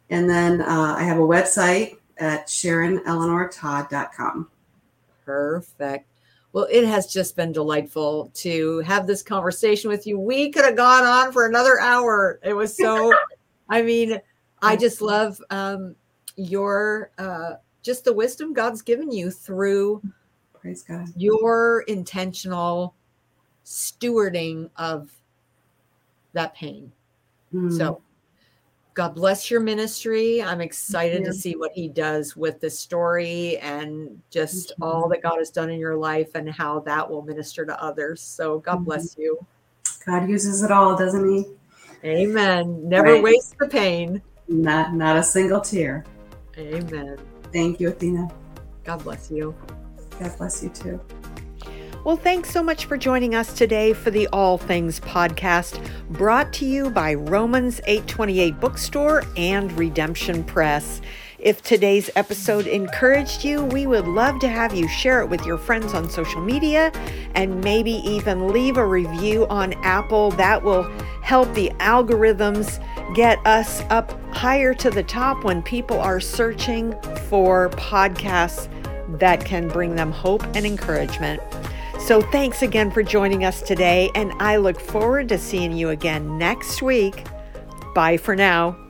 And 0.10 0.30
then 0.30 0.62
uh, 0.62 0.96
I 0.98 1.04
have 1.04 1.18
a 1.18 1.22
website 1.22 1.98
at 2.18 2.48
SharonEleanorTodd.com. 2.48 4.50
Perfect. 5.26 6.08
Well, 6.54 6.68
it 6.72 6.86
has 6.86 7.08
just 7.08 7.36
been 7.36 7.52
delightful 7.52 8.32
to 8.36 8.80
have 8.80 9.06
this 9.06 9.22
conversation 9.22 9.90
with 9.90 10.08
you. 10.08 10.18
We 10.18 10.50
could 10.52 10.64
have 10.64 10.78
gone 10.78 11.04
on 11.04 11.34
for 11.34 11.46
another 11.46 11.80
hour. 11.80 12.40
It 12.44 12.54
was 12.54 12.76
so, 12.76 13.14
I 13.70 13.82
mean, 13.82 14.20
I 14.62 14.78
just 14.78 15.02
love 15.02 15.42
um, 15.50 15.96
your, 16.38 17.12
uh, 17.18 17.56
just 17.84 18.06
the 18.06 18.14
wisdom 18.14 18.54
God's 18.54 18.82
given 18.82 19.12
you 19.12 19.30
through 19.30 20.02
Praise 20.54 20.84
God. 20.84 21.10
your 21.18 21.82
intentional 21.82 22.96
stewarding 23.68 24.70
of 24.78 25.12
that 26.34 26.56
pain. 26.56 26.92
Mm. 27.54 27.78
So 27.78 28.02
God 28.94 29.14
bless 29.14 29.52
your 29.52 29.60
ministry. 29.60 30.42
I'm 30.42 30.62
excited 30.62 31.26
to 31.26 31.34
see 31.34 31.56
what 31.56 31.72
he 31.74 31.88
does 31.90 32.36
with 32.36 32.62
this 32.62 32.80
story 32.80 33.58
and 33.58 34.20
just 34.32 34.72
all 34.82 35.10
that 35.10 35.22
God 35.22 35.38
has 35.38 35.50
done 35.50 35.70
in 35.70 35.80
your 35.80 35.98
life 35.98 36.34
and 36.34 36.50
how 36.50 36.80
that 36.80 37.08
will 37.08 37.22
minister 37.22 37.66
to 37.66 37.84
others. 37.84 38.22
So 38.22 38.60
God 38.60 38.78
mm-hmm. 38.78 38.84
bless 38.86 39.18
you. 39.18 39.38
God 40.06 40.30
uses 40.30 40.64
it 40.64 40.72
all, 40.72 40.96
doesn't 40.96 41.30
he? 41.30 41.46
Amen. 42.06 42.88
Never 42.88 43.14
right. 43.14 43.24
waste 43.24 43.58
the 43.60 43.68
pain. 43.68 44.22
Not 44.48 44.94
not 44.94 45.18
a 45.18 45.24
single 45.24 45.60
tear. 45.60 46.06
Amen. 46.58 47.18
Thank 47.52 47.82
you, 47.82 47.90
Athena. 47.90 48.30
God 48.86 49.04
bless 49.04 49.30
you. 49.30 49.54
God 50.20 50.38
bless 50.38 50.64
you 50.64 50.70
too. 50.70 51.02
Well, 52.08 52.16
thanks 52.16 52.50
so 52.52 52.64
much 52.64 52.86
for 52.86 52.96
joining 52.96 53.36
us 53.36 53.52
today 53.52 53.92
for 53.92 54.12
the 54.12 54.28
All 54.28 54.58
Things 54.58 54.98
podcast, 55.02 55.86
brought 56.10 56.54
to 56.54 56.66
you 56.66 56.90
by 56.90 57.16
Romans 57.16 57.82
828 57.86 58.62
Bookstore 58.62 59.24
and 59.36 59.70
Redemption 59.78 60.46
Press. 60.46 61.02
If 61.38 61.62
today's 61.64 62.10
episode 62.16 62.66
encouraged 62.66 63.44
you, 63.44 63.62
we 63.62 63.88
would 63.88 64.08
love 64.08 64.40
to 64.40 64.48
have 64.48 64.74
you 64.74 64.88
share 64.88 65.20
it 65.20 65.28
with 65.28 65.46
your 65.46 65.58
friends 65.58 65.94
on 65.94 66.10
social 66.10 66.40
media 66.40 66.94
and 67.36 67.62
maybe 67.62 67.96
even 68.10 68.54
leave 68.54 68.78
a 68.78 68.88
review 68.88 69.46
on 69.48 69.74
Apple. 69.84 70.32
That 70.32 70.64
will 70.64 70.84
help 71.24 71.54
the 71.56 71.72
algorithms 71.80 72.82
get 73.16 73.46
us 73.46 73.82
up 73.90 74.14
higher 74.34 74.74
to 74.76 74.90
the 74.90 75.04
top 75.04 75.44
when 75.44 75.62
people 75.62 76.00
are 76.00 76.22
searching 76.22 76.96
for 77.28 77.68
podcasts 77.72 78.70
that 79.20 79.44
can 79.44 79.68
bring 79.68 79.96
them 79.96 80.14
hope 80.14 80.44
and 80.56 80.66
encouragement. 80.66 81.42
So, 82.08 82.22
thanks 82.22 82.62
again 82.62 82.90
for 82.90 83.04
joining 83.04 83.44
us 83.44 83.62
today, 83.62 84.10
and 84.16 84.32
I 84.40 84.56
look 84.56 84.80
forward 84.80 85.28
to 85.28 85.38
seeing 85.38 85.74
you 85.74 85.90
again 85.90 86.38
next 86.38 86.82
week. 86.82 87.28
Bye 87.94 88.16
for 88.16 88.34
now. 88.34 88.87